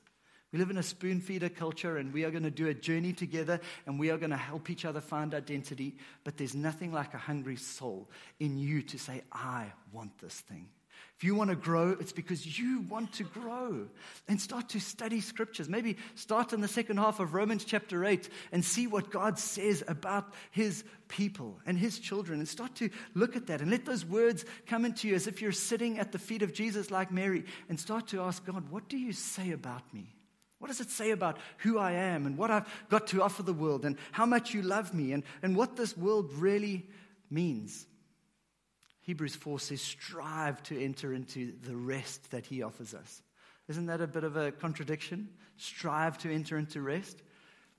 We 0.51 0.59
live 0.59 0.69
in 0.69 0.77
a 0.77 0.83
spoon 0.83 1.19
feeder 1.19 1.49
culture 1.49 1.97
and 1.97 2.13
we 2.13 2.23
are 2.23 2.31
going 2.31 2.43
to 2.43 2.51
do 2.51 2.67
a 2.67 2.73
journey 2.73 3.11
together 3.11 3.59
and 3.85 3.99
we 3.99 4.09
are 4.09 4.17
going 4.17 4.29
to 4.29 4.37
help 4.37 4.69
each 4.69 4.85
other 4.85 5.01
find 5.01 5.33
identity. 5.33 5.97
But 6.23 6.37
there's 6.37 6.55
nothing 6.55 6.93
like 6.93 7.13
a 7.13 7.17
hungry 7.17 7.57
soul 7.57 8.09
in 8.39 8.57
you 8.57 8.81
to 8.83 8.97
say, 8.97 9.23
I 9.33 9.73
want 9.91 10.17
this 10.19 10.39
thing. 10.39 10.69
If 11.17 11.23
you 11.23 11.33
want 11.33 11.49
to 11.49 11.55
grow, 11.55 11.95
it's 11.97 12.11
because 12.11 12.59
you 12.59 12.81
want 12.89 13.13
to 13.13 13.23
grow. 13.23 13.87
And 14.27 14.39
start 14.39 14.67
to 14.69 14.81
study 14.81 15.21
scriptures. 15.21 15.69
Maybe 15.69 15.95
start 16.15 16.51
in 16.51 16.59
the 16.59 16.67
second 16.67 16.97
half 16.97 17.21
of 17.21 17.33
Romans 17.33 17.63
chapter 17.63 18.03
8 18.03 18.27
and 18.51 18.65
see 18.65 18.85
what 18.85 19.11
God 19.11 19.39
says 19.39 19.81
about 19.87 20.33
his 20.51 20.83
people 21.07 21.61
and 21.65 21.77
his 21.77 21.99
children. 21.99 22.39
And 22.39 22.47
start 22.47 22.75
to 22.75 22.89
look 23.13 23.37
at 23.37 23.47
that 23.47 23.61
and 23.61 23.71
let 23.71 23.85
those 23.85 24.05
words 24.05 24.43
come 24.65 24.83
into 24.83 25.07
you 25.07 25.15
as 25.15 25.25
if 25.25 25.41
you're 25.41 25.53
sitting 25.53 25.99
at 25.99 26.11
the 26.11 26.19
feet 26.19 26.41
of 26.41 26.51
Jesus 26.51 26.91
like 26.91 27.13
Mary. 27.13 27.45
And 27.69 27.79
start 27.79 28.07
to 28.07 28.21
ask 28.21 28.45
God, 28.45 28.69
what 28.69 28.89
do 28.89 28.97
you 28.97 29.13
say 29.13 29.51
about 29.51 29.93
me? 29.93 30.13
What 30.59 30.67
does 30.67 30.81
it 30.81 30.89
say 30.89 31.11
about 31.11 31.37
who 31.59 31.77
I 31.77 31.93
am 31.93 32.25
and 32.25 32.37
what 32.37 32.51
I've 32.51 32.67
got 32.89 33.07
to 33.07 33.21
offer 33.21 33.43
the 33.43 33.53
world 33.53 33.85
and 33.85 33.97
how 34.11 34.25
much 34.25 34.53
you 34.53 34.61
love 34.63 34.93
me 34.93 35.13
and, 35.13 35.23
and 35.41 35.55
what 35.55 35.77
this 35.77 35.95
world 35.95 36.33
really 36.33 36.89
means? 37.29 37.87
Hebrews 39.05 39.35
4 39.35 39.59
says, 39.59 39.81
strive 39.81 40.63
to 40.63 40.83
enter 40.83 41.13
into 41.13 41.53
the 41.61 41.75
rest 41.75 42.31
that 42.31 42.47
he 42.47 42.63
offers 42.63 42.95
us. 42.95 43.21
Isn't 43.67 43.85
that 43.85 44.01
a 44.01 44.07
bit 44.07 44.23
of 44.23 44.35
a 44.35 44.51
contradiction? 44.51 45.29
Strive 45.57 46.17
to 46.19 46.33
enter 46.33 46.57
into 46.57 46.81
rest. 46.81 47.21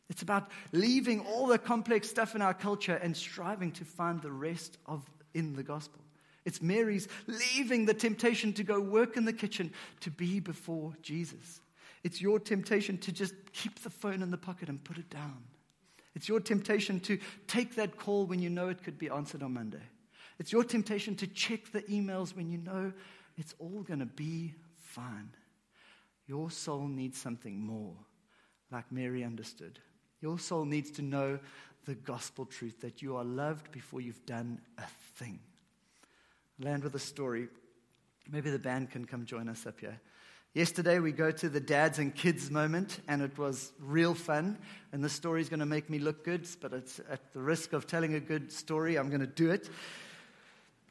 It's 0.08 0.22
about 0.22 0.48
leaving 0.70 1.20
all 1.26 1.48
the 1.48 1.58
complex 1.58 2.08
stuff 2.08 2.36
in 2.36 2.42
our 2.42 2.54
culture 2.54 2.94
and 2.94 3.16
striving 3.16 3.72
to 3.72 3.84
find 3.84 4.22
the 4.22 4.30
rest 4.30 4.78
of 4.86 5.04
in 5.34 5.54
the 5.54 5.64
gospel. 5.64 6.00
It's 6.44 6.62
Mary's 6.62 7.08
leaving 7.26 7.86
the 7.86 7.94
temptation 7.94 8.52
to 8.52 8.62
go 8.62 8.80
work 8.80 9.16
in 9.16 9.24
the 9.24 9.32
kitchen 9.32 9.72
to 10.00 10.12
be 10.12 10.38
before 10.38 10.94
Jesus. 11.02 11.60
It's 12.04 12.22
your 12.22 12.38
temptation 12.38 12.98
to 12.98 13.10
just 13.10 13.34
keep 13.52 13.80
the 13.80 13.90
phone 13.90 14.22
in 14.22 14.30
the 14.30 14.38
pocket 14.38 14.68
and 14.68 14.82
put 14.82 14.96
it 14.96 15.10
down. 15.10 15.42
It's 16.14 16.28
your 16.28 16.38
temptation 16.38 17.00
to 17.00 17.18
take 17.48 17.74
that 17.74 17.98
call 17.98 18.26
when 18.26 18.40
you 18.40 18.48
know 18.48 18.68
it 18.68 18.84
could 18.84 18.96
be 18.96 19.10
answered 19.10 19.42
on 19.42 19.54
Monday. 19.54 19.82
It's 20.38 20.53
your 20.53 20.64
temptation 20.64 21.14
to 21.16 21.27
check 21.27 21.72
the 21.72 21.83
emails 21.83 22.37
when 22.37 22.51
you 22.51 22.59
know 22.59 22.92
it's 23.37 23.55
all 23.59 23.83
going 23.83 24.01
to 24.01 24.07
be 24.07 24.55
fine. 24.77 25.31
Your 26.27 26.51
soul 26.51 26.88
needs 26.88 27.18
something 27.18 27.59
more, 27.59 27.94
like 28.70 28.90
Mary 28.90 29.25
understood. 29.25 29.79
Your 30.20 30.38
soul 30.38 30.64
needs 30.64 30.90
to 30.92 31.03
know 31.03 31.38
the 31.85 31.94
gospel 31.94 32.44
truth 32.44 32.81
that 32.81 33.01
you 33.01 33.16
are 33.16 33.25
loved 33.25 33.70
before 33.70 34.01
you've 34.01 34.27
done 34.27 34.61
a 34.79 34.87
thing. 35.14 35.38
land 36.59 36.83
with 36.83 36.94
a 36.94 36.99
story. 36.99 37.49
Maybe 38.31 38.51
the 38.51 38.59
band 38.59 38.90
can 38.90 39.05
come 39.05 39.25
join 39.25 39.49
us 39.49 39.66
up 39.66 39.79
here. 39.79 40.01
Yesterday, 40.55 41.01
we 41.01 41.12
go 41.12 41.31
to 41.31 41.51
the 41.51 41.61
dads 41.61 41.99
and 41.99 42.14
kids 42.14 42.51
moment, 42.51 43.01
and 43.09 43.20
it 43.20 43.37
was 43.37 43.72
real 43.79 44.14
fun. 44.14 44.57
And 44.90 45.05
the 45.05 45.09
story 45.11 45.42
is 45.42 45.51
going 45.51 45.61
to 45.61 45.66
make 45.66 45.90
me 45.90 45.99
look 45.99 46.25
good, 46.25 46.49
but 46.62 46.72
it's 46.72 46.99
at 47.11 47.33
the 47.35 47.40
risk 47.40 47.75
of 47.75 47.87
telling 47.87 48.14
a 48.14 48.20
good 48.20 48.51
story, 48.51 48.96
I'm 48.96 49.11
going 49.11 49.20
to 49.20 49.27
do 49.27 49.51
it. 49.51 49.68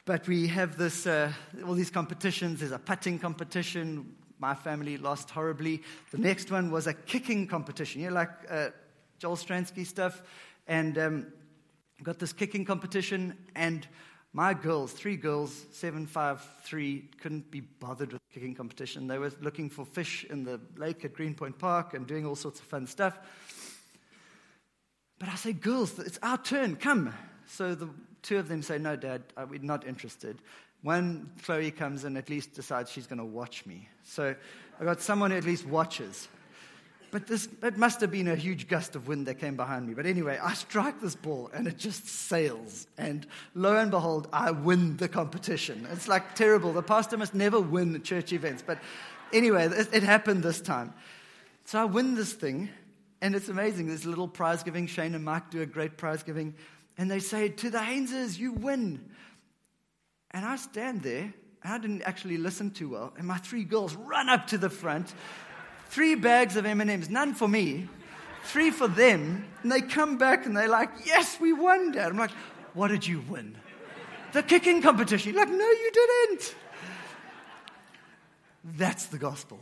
But 0.06 0.28
we 0.28 0.46
have 0.48 0.78
this, 0.78 1.08
uh, 1.08 1.34
all 1.66 1.74
these 1.74 1.90
competitions. 1.90 2.60
There's 2.60 2.72
a 2.72 2.78
putting 2.78 3.18
competition. 3.18 4.16
My 4.38 4.54
family 4.54 4.98
lost 4.98 5.32
horribly. 5.32 5.82
The 6.12 6.20
next 6.20 6.52
one 6.52 6.70
was 6.70 6.86
a 6.86 6.94
kicking 6.94 7.48
competition, 7.48 8.02
you 8.02 8.10
know, 8.10 8.16
like 8.16 8.30
uh, 8.48 8.70
Joel 9.18 9.36
Stransky 9.36 9.84
stuff. 9.84 10.22
And 10.68 10.98
um, 11.00 11.28
got 12.04 12.20
this 12.20 12.34
kicking 12.34 12.66
competition, 12.66 13.38
and 13.56 13.88
my 14.34 14.54
girls, 14.54 14.92
three 14.92 15.16
girls, 15.16 15.66
seven, 15.72 16.06
five, 16.06 16.46
three, 16.64 17.10
couldn't 17.22 17.50
be 17.50 17.62
bothered 17.62 18.12
with 18.14 18.22
kicking 18.34 18.54
competition. 18.54 19.08
They 19.08 19.18
were 19.18 19.32
looking 19.42 19.70
for 19.70 19.86
fish 19.86 20.26
in 20.30 20.44
the 20.44 20.60
lake 20.76 21.06
at 21.06 21.14
Greenpoint 21.14 21.58
Park 21.58 21.94
and 21.94 22.06
doing 22.06 22.26
all 22.26 22.36
sorts 22.36 22.60
of 22.60 22.66
fun 22.66 22.86
stuff. 22.86 23.18
But 25.18 25.30
I 25.30 25.36
say, 25.36 25.54
girls, 25.54 25.98
it's 25.98 26.20
our 26.22 26.38
turn, 26.38 26.76
come. 26.76 27.14
So 27.48 27.74
the 27.76 27.90
Two 28.26 28.40
of 28.40 28.48
them 28.48 28.64
say, 28.64 28.80
No, 28.80 28.96
Dad, 28.96 29.22
uh, 29.38 29.46
we're 29.48 29.60
not 29.62 29.86
interested. 29.86 30.42
One, 30.82 31.30
Chloe 31.44 31.70
comes 31.70 32.06
and 32.06 32.18
at 32.18 32.28
least 32.28 32.54
decides 32.54 32.92
she's 32.92 33.06
going 33.06 33.20
to 33.20 33.26
watch 33.26 33.68
me. 33.68 33.88
So 34.04 34.36
I 34.80 34.84
got 34.84 35.00
someone 35.00 35.30
who 35.30 35.38
at 35.38 35.44
least 35.44 35.64
watches. 35.68 36.28
but 37.12 37.28
this, 37.28 37.48
it 37.62 37.78
must 37.78 38.02
have 38.02 38.10
been 38.10 38.28
a 38.28 38.36
huge 38.36 38.68
gust 38.68 38.96
of 38.96 39.08
wind 39.08 39.28
that 39.28 39.36
came 39.36 39.56
behind 39.56 39.88
me. 39.88 39.94
But 39.94 40.08
anyway, 40.08 40.40
I 40.42 40.56
strike 40.56 41.00
this 41.02 41.16
ball 41.16 41.52
and 41.54 41.68
it 41.68 41.78
just 41.78 42.08
sails. 42.08 42.88
And 42.98 43.28
lo 43.54 43.78
and 43.78 43.92
behold, 43.92 44.28
I 44.34 44.50
win 44.50 44.98
the 44.98 45.08
competition. 45.08 45.88
It's 45.92 46.08
like 46.08 46.34
terrible. 46.34 46.74
The 46.74 46.82
pastor 46.82 47.18
must 47.18 47.36
never 47.36 47.62
win 47.62 48.02
church 48.02 48.34
events. 48.34 48.64
But 48.66 48.80
anyway, 49.34 49.68
it, 49.68 49.90
it 49.94 50.04
happened 50.04 50.42
this 50.42 50.62
time. 50.62 50.96
So 51.66 51.80
I 51.80 51.86
win 51.86 52.16
this 52.16 52.34
thing. 52.34 52.70
And 53.22 53.36
it's 53.36 53.50
amazing. 53.50 53.90
A 53.90 53.94
little 54.08 54.28
prize 54.28 54.64
giving. 54.64 54.88
Shane 54.88 55.16
and 55.16 55.24
Mike 55.24 55.50
do 55.52 55.62
a 55.62 55.66
great 55.66 55.98
prize 55.98 56.22
giving. 56.22 56.56
And 56.98 57.10
they 57.10 57.20
say, 57.20 57.50
To 57.50 57.70
the 57.70 57.80
Haineses, 57.80 58.40
you 58.40 58.54
win. 58.54 59.10
And 60.32 60.46
I 60.46 60.56
stand 60.56 61.02
there. 61.02 61.34
And 61.64 61.74
I 61.74 61.78
didn't 61.78 62.04
actually 62.04 62.38
listen 62.38 62.72
too 62.72 62.90
well. 62.90 63.14
And 63.18 63.28
my 63.28 63.38
three 63.38 63.64
girls 63.64 63.96
run 63.96 64.30
up 64.30 64.48
to 64.48 64.58
the 64.58 64.70
front. 64.70 65.14
Three 65.88 66.16
bags 66.16 66.56
of 66.58 66.66
M&Ms, 66.66 67.10
none 67.10 67.34
for 67.34 67.48
me, 67.48 67.88
three 68.44 68.72
for 68.72 68.88
them. 68.88 69.46
And 69.64 69.72
they 69.72 69.82
come 69.82 70.18
back 70.18 70.46
and 70.46 70.56
they're 70.56 70.68
like, 70.68 70.90
yes, 71.06 71.40
we 71.40 71.54
won, 71.54 71.92
Dad. 71.92 72.08
I'm 72.08 72.18
like, 72.18 72.32
what 72.74 72.90
did 72.90 73.08
you 73.08 73.24
win? 73.30 73.58
The 74.34 74.44
kicking 74.44 74.82
competition. 74.82 75.36
Like, 75.36 75.50
no, 75.50 75.56
you 75.56 75.92
didn't. 75.94 76.56
That's 78.78 79.06
the 79.06 79.18
gospel. 79.18 79.60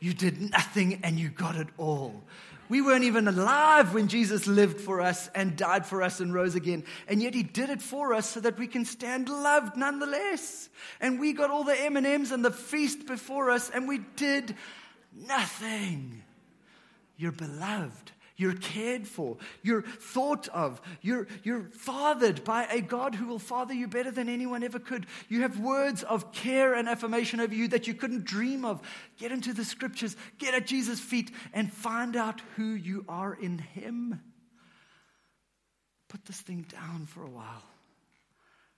You 0.00 0.14
did 0.14 0.50
nothing 0.50 1.00
and 1.02 1.18
you 1.18 1.28
got 1.28 1.56
it 1.56 1.68
all. 1.76 2.22
We 2.68 2.82
weren't 2.82 3.04
even 3.04 3.28
alive 3.28 3.94
when 3.94 4.08
Jesus 4.08 4.46
lived 4.46 4.80
for 4.80 5.00
us 5.00 5.28
and 5.34 5.56
died 5.56 5.86
for 5.86 6.02
us 6.02 6.20
and 6.20 6.34
rose 6.34 6.54
again. 6.54 6.84
And 7.06 7.22
yet 7.22 7.34
he 7.34 7.42
did 7.42 7.70
it 7.70 7.80
for 7.80 8.12
us 8.12 8.28
so 8.28 8.40
that 8.40 8.58
we 8.58 8.66
can 8.66 8.84
stand 8.84 9.28
loved 9.28 9.76
nonetheless. 9.76 10.68
And 11.00 11.18
we 11.18 11.32
got 11.32 11.50
all 11.50 11.64
the 11.64 11.80
M&Ms 11.80 12.32
and 12.32 12.44
the 12.44 12.50
feast 12.50 13.06
before 13.06 13.50
us 13.50 13.70
and 13.70 13.88
we 13.88 13.98
did 14.16 14.54
nothing. 15.14 16.22
You're 17.16 17.32
beloved. 17.32 18.12
You're 18.38 18.54
cared 18.54 19.08
for. 19.08 19.36
You're 19.64 19.82
thought 19.82 20.46
of. 20.48 20.80
You're, 21.02 21.26
you're 21.42 21.64
fathered 21.72 22.44
by 22.44 22.66
a 22.66 22.80
God 22.80 23.16
who 23.16 23.26
will 23.26 23.40
father 23.40 23.74
you 23.74 23.88
better 23.88 24.12
than 24.12 24.28
anyone 24.28 24.62
ever 24.62 24.78
could. 24.78 25.06
You 25.28 25.42
have 25.42 25.58
words 25.58 26.04
of 26.04 26.32
care 26.32 26.72
and 26.72 26.88
affirmation 26.88 27.40
over 27.40 27.52
you 27.52 27.66
that 27.68 27.88
you 27.88 27.94
couldn't 27.94 28.24
dream 28.24 28.64
of. 28.64 28.80
Get 29.18 29.32
into 29.32 29.52
the 29.52 29.64
scriptures, 29.64 30.16
get 30.38 30.54
at 30.54 30.68
Jesus' 30.68 31.00
feet, 31.00 31.32
and 31.52 31.72
find 31.72 32.14
out 32.14 32.40
who 32.54 32.74
you 32.74 33.04
are 33.08 33.34
in 33.34 33.58
Him. 33.58 34.20
Put 36.06 36.24
this 36.24 36.40
thing 36.40 36.64
down 36.70 37.06
for 37.06 37.24
a 37.24 37.30
while 37.30 37.64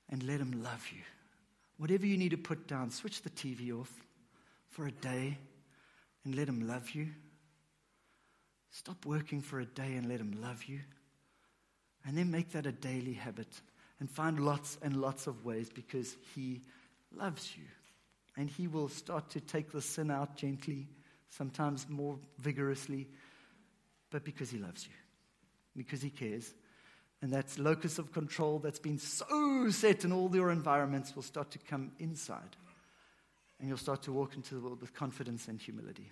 and 0.08 0.22
let 0.22 0.40
Him 0.40 0.62
love 0.62 0.88
you. 0.90 1.02
Whatever 1.76 2.06
you 2.06 2.16
need 2.16 2.30
to 2.30 2.38
put 2.38 2.66
down, 2.66 2.90
switch 2.90 3.20
the 3.20 3.30
TV 3.30 3.78
off 3.78 3.92
for 4.70 4.86
a 4.86 4.90
day 4.90 5.36
and 6.24 6.34
let 6.34 6.48
Him 6.48 6.66
love 6.66 6.92
you. 6.92 7.08
Stop 8.70 9.04
working 9.04 9.40
for 9.40 9.60
a 9.60 9.66
day 9.66 9.94
and 9.94 10.08
let 10.08 10.20
Him 10.20 10.38
love 10.40 10.64
you. 10.64 10.80
And 12.06 12.16
then 12.16 12.30
make 12.30 12.52
that 12.52 12.66
a 12.66 12.72
daily 12.72 13.12
habit 13.12 13.48
and 13.98 14.10
find 14.10 14.40
lots 14.40 14.78
and 14.82 14.96
lots 14.96 15.26
of 15.26 15.44
ways 15.44 15.70
because 15.72 16.16
He 16.34 16.62
loves 17.14 17.56
you. 17.56 17.64
And 18.36 18.48
He 18.48 18.68
will 18.68 18.88
start 18.88 19.28
to 19.30 19.40
take 19.40 19.72
the 19.72 19.82
sin 19.82 20.10
out 20.10 20.36
gently, 20.36 20.88
sometimes 21.28 21.86
more 21.88 22.18
vigorously, 22.38 23.08
but 24.10 24.24
because 24.24 24.50
He 24.50 24.58
loves 24.58 24.86
you, 24.86 24.94
because 25.76 26.00
He 26.00 26.10
cares. 26.10 26.54
And 27.22 27.32
that 27.32 27.58
locus 27.58 27.98
of 27.98 28.12
control 28.12 28.60
that's 28.60 28.78
been 28.78 28.98
so 28.98 29.68
set 29.70 30.04
in 30.04 30.12
all 30.12 30.34
your 30.34 30.50
environments 30.50 31.14
will 31.14 31.22
start 31.22 31.50
to 31.50 31.58
come 31.58 31.92
inside. 31.98 32.56
And 33.58 33.68
you'll 33.68 33.76
start 33.76 34.02
to 34.04 34.12
walk 34.12 34.36
into 34.36 34.54
the 34.54 34.60
world 34.60 34.80
with 34.80 34.94
confidence 34.94 35.48
and 35.48 35.60
humility. 35.60 36.10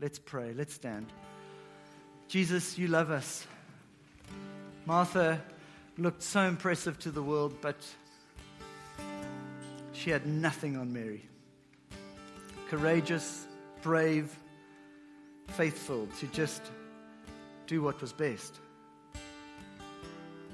Let's 0.00 0.18
pray. 0.18 0.52
Let's 0.52 0.74
stand. 0.74 1.06
Jesus, 2.28 2.78
you 2.78 2.88
love 2.88 3.10
us. 3.10 3.46
Martha 4.86 5.40
looked 5.96 6.22
so 6.22 6.40
impressive 6.42 6.98
to 7.00 7.10
the 7.10 7.22
world, 7.22 7.54
but 7.60 7.76
she 9.92 10.10
had 10.10 10.26
nothing 10.26 10.76
on 10.76 10.92
Mary. 10.92 11.22
Courageous, 12.68 13.46
brave, 13.82 14.36
faithful 15.48 16.08
to 16.18 16.26
just 16.28 16.62
do 17.66 17.82
what 17.82 18.00
was 18.00 18.12
best. 18.12 18.60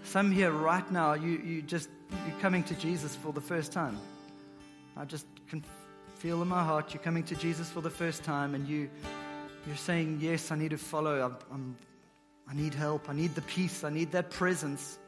Some 0.05 0.31
here 0.31 0.51
right 0.51 0.91
now, 0.91 1.15
you, 1.15 1.41
you 1.45 1.63
just, 1.63 1.89
you're 2.27 2.39
coming 2.41 2.63
to 2.65 2.75
Jesus 2.75 3.17
for 3.17 3.33
the 3.33 3.41
first 3.41 3.73
time. 3.73 3.99
I 4.97 5.05
just 5.05 5.27
can 5.49 5.65
feel 6.17 6.43
in 6.43 6.49
my 6.49 6.63
heart 6.63 6.93
you're 6.93 7.03
coming 7.03 7.23
to 7.25 7.35
Jesus 7.35 7.71
for 7.71 7.81
the 7.81 7.91
first 7.91 8.23
time 8.23 8.55
and 8.55 8.69
you 8.69 8.91
you're 9.67 9.77
saying, 9.77 10.19
Yes, 10.21 10.51
I 10.51 10.57
need 10.57 10.71
to 10.71 10.79
follow. 10.79 11.21
I'm, 11.23 11.37
I'm, 11.53 11.77
I 12.49 12.55
need 12.55 12.75
help. 12.75 13.09
I 13.09 13.13
need 13.13 13.35
the 13.35 13.43
peace. 13.43 13.85
I 13.85 13.91
need 13.91 14.13
that 14.13 14.31
presence. 14.31 14.99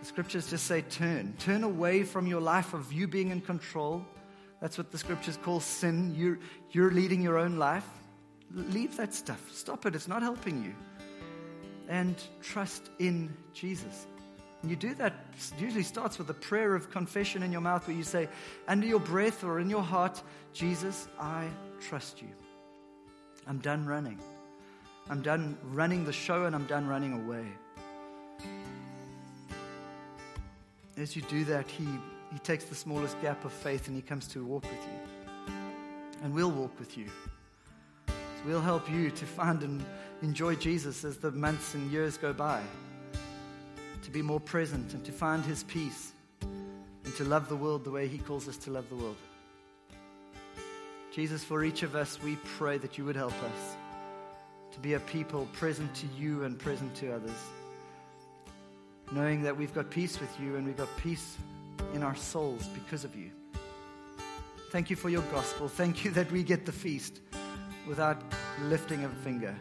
The 0.00 0.06
scriptures 0.06 0.50
just 0.50 0.66
say, 0.66 0.82
Turn. 0.82 1.34
Turn 1.38 1.64
away 1.64 2.04
from 2.04 2.26
your 2.26 2.40
life 2.40 2.74
of 2.74 2.92
you 2.92 3.08
being 3.08 3.30
in 3.30 3.40
control. 3.40 4.04
That's 4.60 4.76
what 4.76 4.90
the 4.90 4.98
scriptures 4.98 5.38
call 5.42 5.60
sin. 5.60 6.14
You're, 6.16 6.38
you're 6.72 6.90
leading 6.90 7.22
your 7.22 7.38
own 7.38 7.56
life. 7.56 7.86
Leave 8.52 8.96
that 8.96 9.14
stuff. 9.14 9.40
Stop 9.52 9.86
it. 9.86 9.94
It's 9.94 10.08
not 10.08 10.22
helping 10.22 10.64
you. 10.64 10.74
And 11.88 12.16
trust 12.42 12.90
in 12.98 13.34
Jesus. 13.52 14.06
And 14.62 14.70
you 14.70 14.76
do 14.76 14.94
that, 14.96 15.14
usually 15.58 15.84
starts 15.84 16.18
with 16.18 16.28
a 16.30 16.34
prayer 16.34 16.74
of 16.74 16.90
confession 16.90 17.42
in 17.42 17.52
your 17.52 17.60
mouth 17.60 17.86
where 17.86 17.96
you 17.96 18.02
say, 18.02 18.28
under 18.66 18.86
your 18.86 18.98
breath 18.98 19.44
or 19.44 19.60
in 19.60 19.70
your 19.70 19.82
heart, 19.82 20.20
Jesus, 20.52 21.06
I 21.20 21.48
trust 21.80 22.20
you. 22.20 22.28
I'm 23.46 23.58
done 23.58 23.86
running. 23.86 24.18
I'm 25.10 25.22
done 25.22 25.56
running 25.72 26.04
the 26.04 26.12
show 26.12 26.44
and 26.44 26.54
I'm 26.54 26.66
done 26.66 26.86
running 26.86 27.14
away. 27.14 27.46
As 30.98 31.14
you 31.14 31.22
do 31.22 31.44
that, 31.44 31.66
he, 31.68 31.86
he 32.32 32.38
takes 32.40 32.64
the 32.64 32.74
smallest 32.74 33.20
gap 33.22 33.44
of 33.44 33.52
faith 33.52 33.86
and 33.86 33.96
he 33.96 34.02
comes 34.02 34.26
to 34.28 34.44
walk 34.44 34.64
with 34.64 34.72
you. 34.72 35.54
And 36.22 36.34
we'll 36.34 36.50
walk 36.50 36.78
with 36.78 36.98
you. 36.98 37.06
So 38.06 38.14
we'll 38.46 38.60
help 38.60 38.90
you 38.90 39.10
to 39.10 39.24
find 39.24 39.62
and 39.62 39.84
enjoy 40.22 40.56
Jesus 40.56 41.04
as 41.04 41.16
the 41.16 41.30
months 41.30 41.74
and 41.74 41.90
years 41.90 42.16
go 42.16 42.32
by, 42.32 42.60
to 44.02 44.10
be 44.10 44.22
more 44.22 44.40
present 44.40 44.92
and 44.94 45.04
to 45.04 45.12
find 45.12 45.44
his 45.44 45.62
peace 45.64 46.12
and 46.42 47.16
to 47.16 47.24
love 47.24 47.48
the 47.48 47.56
world 47.56 47.84
the 47.84 47.90
way 47.90 48.08
he 48.08 48.18
calls 48.18 48.48
us 48.48 48.56
to 48.58 48.70
love 48.70 48.88
the 48.88 48.96
world. 48.96 49.16
Jesus, 51.18 51.42
for 51.42 51.64
each 51.64 51.82
of 51.82 51.96
us, 51.96 52.16
we 52.22 52.36
pray 52.56 52.78
that 52.78 52.96
you 52.96 53.04
would 53.04 53.16
help 53.16 53.32
us 53.42 53.76
to 54.70 54.78
be 54.78 54.94
a 54.94 55.00
people 55.00 55.48
present 55.52 55.92
to 55.96 56.06
you 56.16 56.44
and 56.44 56.56
present 56.56 56.94
to 56.94 57.12
others, 57.12 57.34
knowing 59.10 59.42
that 59.42 59.56
we've 59.56 59.74
got 59.74 59.90
peace 59.90 60.20
with 60.20 60.30
you 60.40 60.54
and 60.54 60.64
we've 60.64 60.76
got 60.76 60.86
peace 60.96 61.36
in 61.92 62.04
our 62.04 62.14
souls 62.14 62.68
because 62.68 63.02
of 63.02 63.16
you. 63.16 63.32
Thank 64.70 64.90
you 64.90 64.94
for 64.94 65.08
your 65.08 65.22
gospel. 65.22 65.66
Thank 65.66 66.04
you 66.04 66.12
that 66.12 66.30
we 66.30 66.44
get 66.44 66.64
the 66.64 66.70
feast 66.70 67.20
without 67.88 68.22
lifting 68.66 69.04
a 69.04 69.08
finger. 69.08 69.56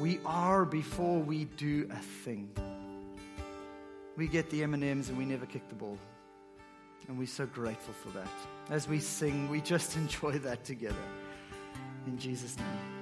We 0.00 0.20
are 0.24 0.64
before 0.64 1.18
we 1.18 1.44
do 1.44 1.86
a 1.92 1.98
thing. 2.24 2.48
We 4.16 4.26
get 4.26 4.48
the 4.48 4.62
M&Ms 4.62 5.10
and 5.10 5.18
we 5.18 5.26
never 5.26 5.44
kick 5.44 5.68
the 5.68 5.74
ball. 5.74 5.98
And 7.08 7.18
we're 7.18 7.26
so 7.26 7.46
grateful 7.46 7.94
for 7.94 8.10
that. 8.18 8.28
As 8.70 8.88
we 8.88 8.98
sing, 8.98 9.48
we 9.48 9.60
just 9.60 9.96
enjoy 9.96 10.38
that 10.38 10.64
together. 10.64 10.94
In 12.06 12.18
Jesus' 12.18 12.56
name. 12.56 12.95